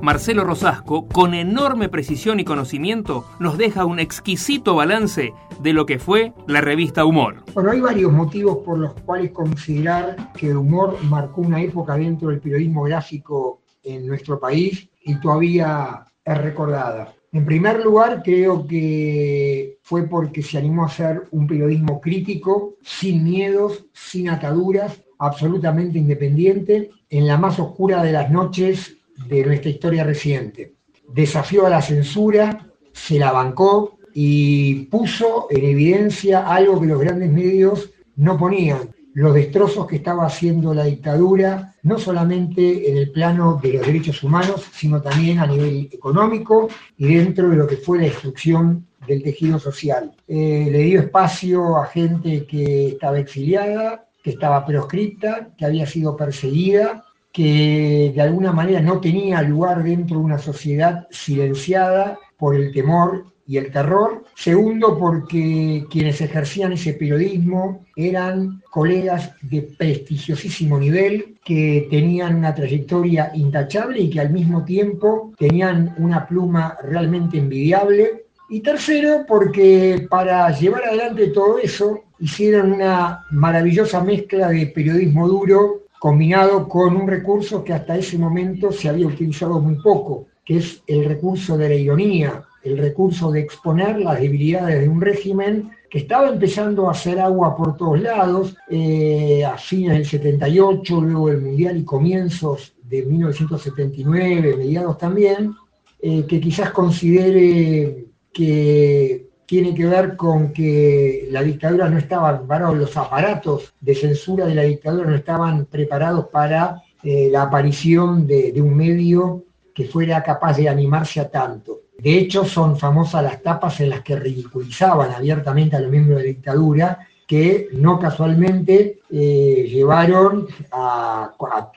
Marcelo 0.03 0.43
Rosasco, 0.43 1.07
con 1.07 1.33
enorme 1.33 1.87
precisión 1.87 2.37
y 2.37 2.43
conocimiento, 2.43 3.23
nos 3.39 3.57
deja 3.57 3.85
un 3.85 3.99
exquisito 3.99 4.75
balance 4.75 5.31
de 5.61 5.71
lo 5.71 5.85
que 5.85 5.97
fue 5.97 6.33
la 6.45 6.59
revista 6.59 7.05
Humor. 7.05 7.45
Bueno, 7.53 7.71
hay 7.71 7.79
varios 7.79 8.11
motivos 8.11 8.57
por 8.65 8.79
los 8.79 8.91
cuales 8.95 9.31
considerar 9.31 10.33
que 10.33 10.53
Humor 10.53 11.01
marcó 11.05 11.39
una 11.39 11.61
época 11.61 11.95
dentro 11.95 12.27
del 12.27 12.41
periodismo 12.41 12.83
gráfico 12.83 13.61
en 13.81 14.05
nuestro 14.05 14.37
país 14.41 14.89
y 15.05 15.15
todavía 15.21 16.05
es 16.25 16.37
recordada. 16.37 17.13
En 17.31 17.45
primer 17.45 17.81
lugar, 17.81 18.23
creo 18.25 18.67
que 18.67 19.77
fue 19.83 20.03
porque 20.03 20.43
se 20.43 20.57
animó 20.57 20.83
a 20.83 20.87
hacer 20.87 21.29
un 21.31 21.47
periodismo 21.47 22.01
crítico, 22.01 22.75
sin 22.81 23.23
miedos, 23.23 23.85
sin 23.93 24.27
ataduras, 24.27 25.01
absolutamente 25.17 25.97
independiente, 25.97 26.89
en 27.09 27.25
la 27.25 27.37
más 27.37 27.57
oscura 27.57 28.03
de 28.03 28.11
las 28.11 28.29
noches 28.29 28.97
de 29.27 29.45
nuestra 29.45 29.69
historia 29.69 30.03
reciente. 30.03 30.75
Desafió 31.07 31.65
a 31.65 31.69
la 31.69 31.81
censura, 31.81 32.67
se 32.91 33.19
la 33.19 33.31
bancó 33.31 33.97
y 34.13 34.85
puso 34.85 35.47
en 35.49 35.65
evidencia 35.65 36.47
algo 36.47 36.79
que 36.79 36.87
los 36.87 36.99
grandes 36.99 37.31
medios 37.31 37.89
no 38.15 38.37
ponían, 38.37 38.91
los 39.13 39.33
destrozos 39.33 39.87
que 39.87 39.97
estaba 39.97 40.25
haciendo 40.25 40.73
la 40.73 40.85
dictadura, 40.85 41.75
no 41.83 41.99
solamente 41.99 42.89
en 42.89 42.97
el 42.97 43.11
plano 43.11 43.59
de 43.61 43.73
los 43.73 43.85
derechos 43.85 44.23
humanos, 44.23 44.65
sino 44.73 45.01
también 45.01 45.39
a 45.39 45.47
nivel 45.47 45.89
económico 45.91 46.67
y 46.97 47.15
dentro 47.15 47.49
de 47.49 47.57
lo 47.57 47.67
que 47.67 47.77
fue 47.77 47.99
la 47.99 48.05
destrucción 48.05 48.87
del 49.07 49.21
tejido 49.21 49.59
social. 49.59 50.15
Eh, 50.27 50.67
le 50.71 50.79
dio 50.79 51.01
espacio 51.01 51.77
a 51.77 51.85
gente 51.85 52.45
que 52.45 52.89
estaba 52.89 53.19
exiliada, 53.19 54.07
que 54.23 54.31
estaba 54.31 54.65
proscripta, 54.65 55.49
que 55.57 55.65
había 55.65 55.85
sido 55.85 56.15
perseguida, 56.15 57.05
que 57.33 58.13
de 58.15 58.21
alguna 58.21 58.53
manera 58.53 58.79
no 58.79 59.01
tenía 59.01 59.41
lugar 59.41 59.83
dentro 59.83 60.19
de 60.19 60.23
una 60.23 60.37
sociedad 60.37 61.07
silenciada 61.09 62.19
por 62.37 62.55
el 62.55 62.71
temor 62.71 63.25
y 63.47 63.57
el 63.57 63.71
terror. 63.71 64.23
Segundo, 64.35 64.97
porque 64.97 65.85
quienes 65.89 66.21
ejercían 66.21 66.73
ese 66.73 66.93
periodismo 66.93 67.85
eran 67.95 68.61
colegas 68.69 69.31
de 69.41 69.63
prestigiosísimo 69.63 70.79
nivel, 70.79 71.35
que 71.43 71.87
tenían 71.89 72.35
una 72.35 72.55
trayectoria 72.55 73.31
intachable 73.33 73.99
y 73.99 74.09
que 74.09 74.21
al 74.21 74.29
mismo 74.29 74.63
tiempo 74.63 75.33
tenían 75.37 75.95
una 75.97 76.27
pluma 76.27 76.77
realmente 76.83 77.39
envidiable. 77.39 78.25
Y 78.49 78.59
tercero, 78.59 79.25
porque 79.27 80.05
para 80.07 80.51
llevar 80.51 80.85
adelante 80.85 81.27
todo 81.27 81.57
eso 81.57 82.03
hicieron 82.19 82.73
una 82.73 83.25
maravillosa 83.31 84.03
mezcla 84.03 84.49
de 84.49 84.67
periodismo 84.67 85.27
duro 85.27 85.82
combinado 86.03 86.67
con 86.67 86.97
un 86.97 87.07
recurso 87.07 87.63
que 87.63 87.71
hasta 87.71 87.95
ese 87.95 88.17
momento 88.17 88.73
se 88.73 88.89
había 88.89 89.07
utilizado 89.07 89.61
muy 89.61 89.75
poco, 89.75 90.25
que 90.43 90.57
es 90.57 90.83
el 90.85 91.05
recurso 91.05 91.57
de 91.57 91.69
la 91.69 91.75
ironía, 91.75 92.43
el 92.61 92.77
recurso 92.77 93.31
de 93.31 93.39
exponer 93.39 93.99
las 93.99 94.19
debilidades 94.19 94.81
de 94.81 94.89
un 94.89 94.99
régimen 94.99 95.71
que 95.89 95.99
estaba 95.99 96.27
empezando 96.27 96.89
a 96.89 96.91
hacer 96.91 97.21
agua 97.21 97.55
por 97.55 97.77
todos 97.77 98.01
lados, 98.01 98.53
eh, 98.69 99.45
a 99.45 99.57
fines 99.57 99.93
del 99.93 100.05
78, 100.05 100.99
luego 100.99 101.29
del 101.29 101.39
Mundial 101.39 101.77
y 101.77 101.85
comienzos 101.85 102.73
de 102.83 103.03
1979, 103.03 104.57
mediados 104.57 104.97
también, 104.97 105.53
eh, 106.01 106.25
que 106.27 106.41
quizás 106.41 106.71
considere 106.71 108.07
que 108.33 109.29
tiene 109.45 109.75
que 109.75 109.85
ver 109.85 110.15
con 110.15 110.53
que 110.53 111.27
la 111.31 111.43
dictadura 111.43 111.89
no 111.89 111.97
estaba, 111.97 112.33
bueno, 112.33 112.73
los 112.73 112.95
aparatos 112.97 113.73
de 113.79 113.95
censura 113.95 114.45
de 114.45 114.55
la 114.55 114.63
dictadura 114.63 115.09
no 115.09 115.15
estaban 115.15 115.65
preparados 115.65 116.27
para 116.27 116.81
eh, 117.03 117.29
la 117.31 117.43
aparición 117.43 118.25
de, 118.25 118.51
de 118.51 118.61
un 118.61 118.75
medio 118.75 119.43
que 119.73 119.85
fuera 119.85 120.23
capaz 120.23 120.57
de 120.57 120.69
animarse 120.69 121.19
a 121.19 121.29
tanto. 121.29 121.81
De 121.97 122.17
hecho, 122.17 122.45
son 122.45 122.77
famosas 122.77 123.23
las 123.23 123.41
tapas 123.41 123.79
en 123.79 123.89
las 123.89 124.01
que 124.01 124.15
ridiculizaban 124.15 125.11
abiertamente 125.11 125.75
a 125.75 125.79
los 125.79 125.91
miembros 125.91 126.17
de 126.17 126.23
la 126.23 126.29
dictadura 126.29 127.07
que 127.27 127.69
no 127.73 127.99
casualmente 127.99 128.99
eh, 129.09 129.67
llevaron 129.69 130.47
a, 130.71 131.31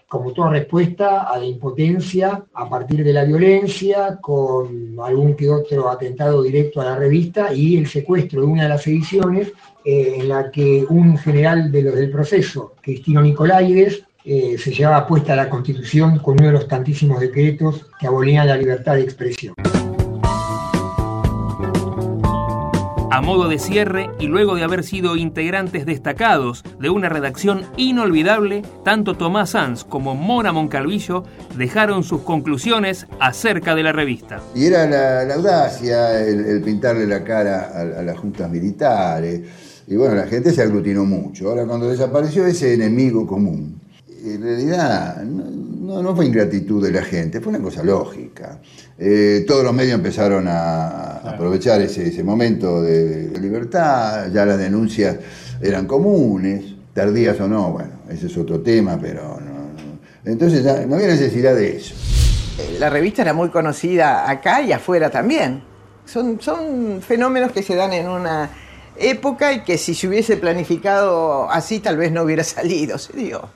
como 0.08 0.32
toda 0.32 0.50
respuesta 0.50 1.22
a 1.22 1.38
la 1.38 1.44
impotencia 1.44 2.42
a 2.52 2.68
partir 2.68 3.04
de 3.04 3.12
la 3.12 3.24
violencia, 3.24 4.18
con 4.20 4.96
algún 5.02 5.34
que 5.34 5.48
otro 5.48 5.88
atentado 5.88 6.42
directo 6.42 6.80
a 6.80 6.86
la 6.86 6.96
revista 6.96 7.52
y 7.52 7.76
el 7.76 7.86
secuestro 7.86 8.40
de 8.40 8.46
una 8.46 8.62
de 8.64 8.68
las 8.70 8.86
ediciones 8.86 9.52
eh, 9.84 10.16
en 10.18 10.28
la 10.28 10.50
que 10.50 10.84
un 10.88 11.16
general 11.18 11.70
de 11.70 11.82
los 11.82 11.94
del 11.94 12.10
proceso, 12.10 12.74
Cristino 12.80 13.22
Nicolaides, 13.22 14.02
eh, 14.24 14.56
se 14.58 14.72
llevaba 14.72 15.06
puesta 15.06 15.36
la 15.36 15.48
constitución 15.48 16.18
con 16.18 16.34
uno 16.34 16.46
de 16.46 16.52
los 16.54 16.66
tantísimos 16.66 17.20
decretos 17.20 17.86
que 18.00 18.08
abolían 18.08 18.48
la 18.48 18.56
libertad 18.56 18.96
de 18.96 19.02
expresión. 19.02 19.54
A 23.16 23.22
modo 23.22 23.48
de 23.48 23.58
cierre 23.58 24.10
y 24.20 24.26
luego 24.26 24.56
de 24.56 24.62
haber 24.62 24.84
sido 24.84 25.16
integrantes 25.16 25.86
destacados 25.86 26.62
de 26.78 26.90
una 26.90 27.08
redacción 27.08 27.62
inolvidable, 27.78 28.60
tanto 28.84 29.16
Tomás 29.16 29.48
Sanz 29.52 29.84
como 29.84 30.14
Mona 30.14 30.52
Moncalvillo 30.52 31.24
dejaron 31.56 32.04
sus 32.04 32.20
conclusiones 32.20 33.06
acerca 33.18 33.74
de 33.74 33.84
la 33.84 33.92
revista. 33.92 34.42
Y 34.54 34.66
era 34.66 34.86
la, 35.24 35.34
audacia, 35.34 36.20
el, 36.20 36.60
pintarle 36.60 37.06
la 37.06 37.24
cara 37.24 37.70
a, 37.74 38.00
a 38.00 38.02
las 38.02 38.18
juntas 38.18 38.50
militares. 38.50 39.40
Y 39.86 39.96
bueno, 39.96 40.14
la 40.14 40.26
gente 40.26 40.52
se 40.52 40.60
aglutinó 40.60 41.06
mucho. 41.06 41.48
Ahora, 41.48 41.64
cuando 41.64 41.88
desapareció 41.88 42.46
ese 42.46 42.74
enemigo 42.74 43.26
común, 43.26 43.80
en 44.34 44.42
realidad 44.42 45.22
no, 45.24 46.14
fue 46.16 46.26
ingratitud 46.26 46.82
de 46.82 46.90
la 46.90 47.02
gente, 47.02 47.40
fue 47.40 47.50
una 47.50 47.62
cosa 47.62 47.82
lógica. 47.82 48.60
Eh, 48.98 49.44
todos 49.46 49.62
los 49.62 49.74
medios 49.74 49.94
empezaron 49.94 50.48
a 50.48 51.18
aprovechar 51.18 51.82
ese, 51.82 52.24
momento 52.24 52.82
de, 52.82 53.30
libertad, 53.38 54.32
ya 54.32 54.46
las 54.46 54.58
denuncias 54.58 55.16
eran 55.60 55.86
comunes, 55.86 56.64
tardías 56.94 57.38
o 57.40 57.48
no, 57.48 57.72
bueno, 57.72 57.90
ese 58.08 58.26
es 58.26 58.36
otro 58.38 58.60
tema, 58.60 58.98
pero 59.00 59.38
no, 59.38 60.30
entonces 60.30 60.64
ya 60.64 60.86
no 60.86 60.94
había 60.96 61.08
necesidad 61.08 61.54
de 61.54 61.76
eso. 61.76 61.94
Eh, 62.58 62.78
la 62.80 62.88
revista 62.88 63.20
era 63.20 63.34
muy 63.34 63.50
conocida 63.50 64.30
acá 64.30 64.62
y 64.62 64.72
afuera 64.72 65.10
también. 65.10 65.62
Son, 66.06 66.40
son 66.40 67.02
fenómenos 67.02 67.52
que 67.52 67.62
se 67.62 67.74
dan 67.74 67.92
en 67.92 68.08
una 68.08 68.48
época 68.96 69.52
y 69.52 69.62
que 69.62 69.76
si 69.76 69.94
se 69.94 70.08
hubiese 70.08 70.38
planificado 70.38 71.50
así 71.50 71.80
tal 71.80 71.98
vez 71.98 72.12
no 72.12 72.22
hubiera 72.22 72.44
salido, 72.44 72.96
se 72.96 73.12
dio. 73.12 73.50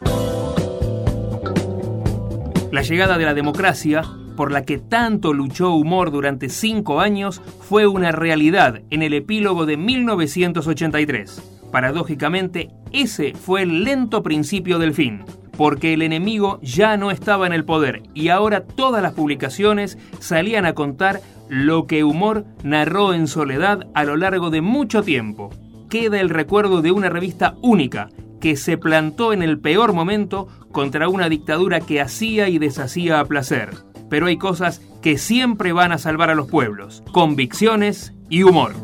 La 2.71 2.83
llegada 2.83 3.19
de 3.19 3.25
la 3.25 3.35
democracia, 3.35 4.05
por 4.41 4.53
la 4.53 4.65
que 4.65 4.79
tanto 4.79 5.35
luchó 5.35 5.75
Humor 5.75 6.11
durante 6.11 6.49
cinco 6.49 7.01
años, 7.01 7.43
fue 7.69 7.87
una 7.87 8.11
realidad 8.11 8.81
en 8.89 9.03
el 9.03 9.13
epílogo 9.13 9.67
de 9.67 9.77
1983. 9.77 11.43
Paradójicamente, 11.71 12.71
ese 12.91 13.35
fue 13.35 13.61
el 13.61 13.85
lento 13.85 14.23
principio 14.23 14.79
del 14.79 14.95
fin, 14.95 15.25
porque 15.59 15.93
el 15.93 16.01
enemigo 16.01 16.59
ya 16.63 16.97
no 16.97 17.11
estaba 17.11 17.47
en 17.47 17.53
el 17.53 17.67
poder 17.67 18.03
y 18.15 18.31
ahora 18.31 18.65
todas 18.65 19.03
las 19.03 19.13
publicaciones 19.13 19.99
salían 20.21 20.65
a 20.65 20.73
contar 20.73 21.21
lo 21.51 21.87
que 21.87 22.03
Humor 22.03 22.47
narró 22.63 23.13
en 23.13 23.27
soledad 23.27 23.89
a 23.93 24.05
lo 24.05 24.17
largo 24.17 24.49
de 24.49 24.63
mucho 24.63 25.03
tiempo. 25.03 25.51
Queda 25.91 26.19
el 26.19 26.31
recuerdo 26.31 26.81
de 26.81 26.93
una 26.93 27.11
revista 27.11 27.57
única, 27.61 28.09
que 28.41 28.57
se 28.57 28.79
plantó 28.79 29.35
en 29.35 29.43
el 29.43 29.59
peor 29.59 29.93
momento 29.93 30.49
contra 30.73 31.11
una 31.11 31.29
dictadura 31.29 31.81
que 31.81 32.01
hacía 32.01 32.49
y 32.49 32.59
deshacía 32.59 33.21
a 33.21 33.27
placer. 33.27 33.90
Pero 34.11 34.27
hay 34.27 34.37
cosas 34.37 34.83
que 35.01 35.17
siempre 35.17 35.73
van 35.73 35.93
a 35.93 35.99
salvar 35.99 36.29
a 36.29 36.35
los 36.35 36.49
pueblos, 36.49 37.03
convicciones 37.13 38.13
y 38.29 38.43
humor. 38.43 38.75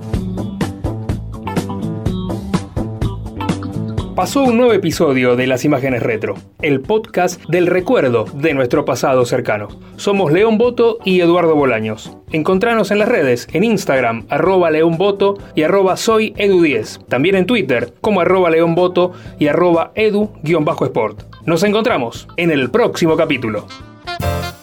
pasó 4.16 4.44
un 4.44 4.56
nuevo 4.56 4.72
episodio 4.72 5.36
de 5.36 5.46
Las 5.46 5.66
Imágenes 5.66 6.02
Retro, 6.02 6.36
el 6.62 6.80
podcast 6.80 7.38
del 7.50 7.66
recuerdo 7.66 8.24
de 8.32 8.54
nuestro 8.54 8.86
pasado 8.86 9.26
cercano. 9.26 9.68
Somos 9.96 10.32
León 10.32 10.56
Boto 10.56 10.98
y 11.04 11.20
Eduardo 11.20 11.54
Bolaños. 11.54 12.16
Encontranos 12.32 12.90
en 12.90 12.98
las 12.98 13.10
redes, 13.10 13.46
en 13.52 13.62
Instagram, 13.62 14.24
arroba 14.30 14.70
León 14.70 14.96
Boto 14.96 15.36
y 15.54 15.64
arroba 15.64 15.98
soy 15.98 16.32
Edu10. 16.32 17.04
También 17.08 17.36
en 17.36 17.44
Twitter, 17.44 17.92
como 18.00 18.22
arroba 18.22 18.48
León 18.48 18.74
Boto 18.74 19.12
y 19.38 19.48
arroba 19.48 19.92
Edu-Sport. 19.94 21.24
Nos 21.44 21.62
encontramos 21.62 22.26
en 22.38 22.50
el 22.50 22.70
próximo 22.70 23.16
capítulo. 23.16 23.66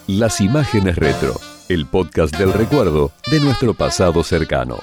Las 0.07 0.41
Imágenes 0.41 0.97
Retro, 0.97 1.33
el 1.69 1.85
podcast 1.85 2.37
del 2.37 2.51
recuerdo 2.51 3.11
de 3.31 3.39
nuestro 3.39 3.73
pasado 3.73 4.21
cercano. 4.21 4.79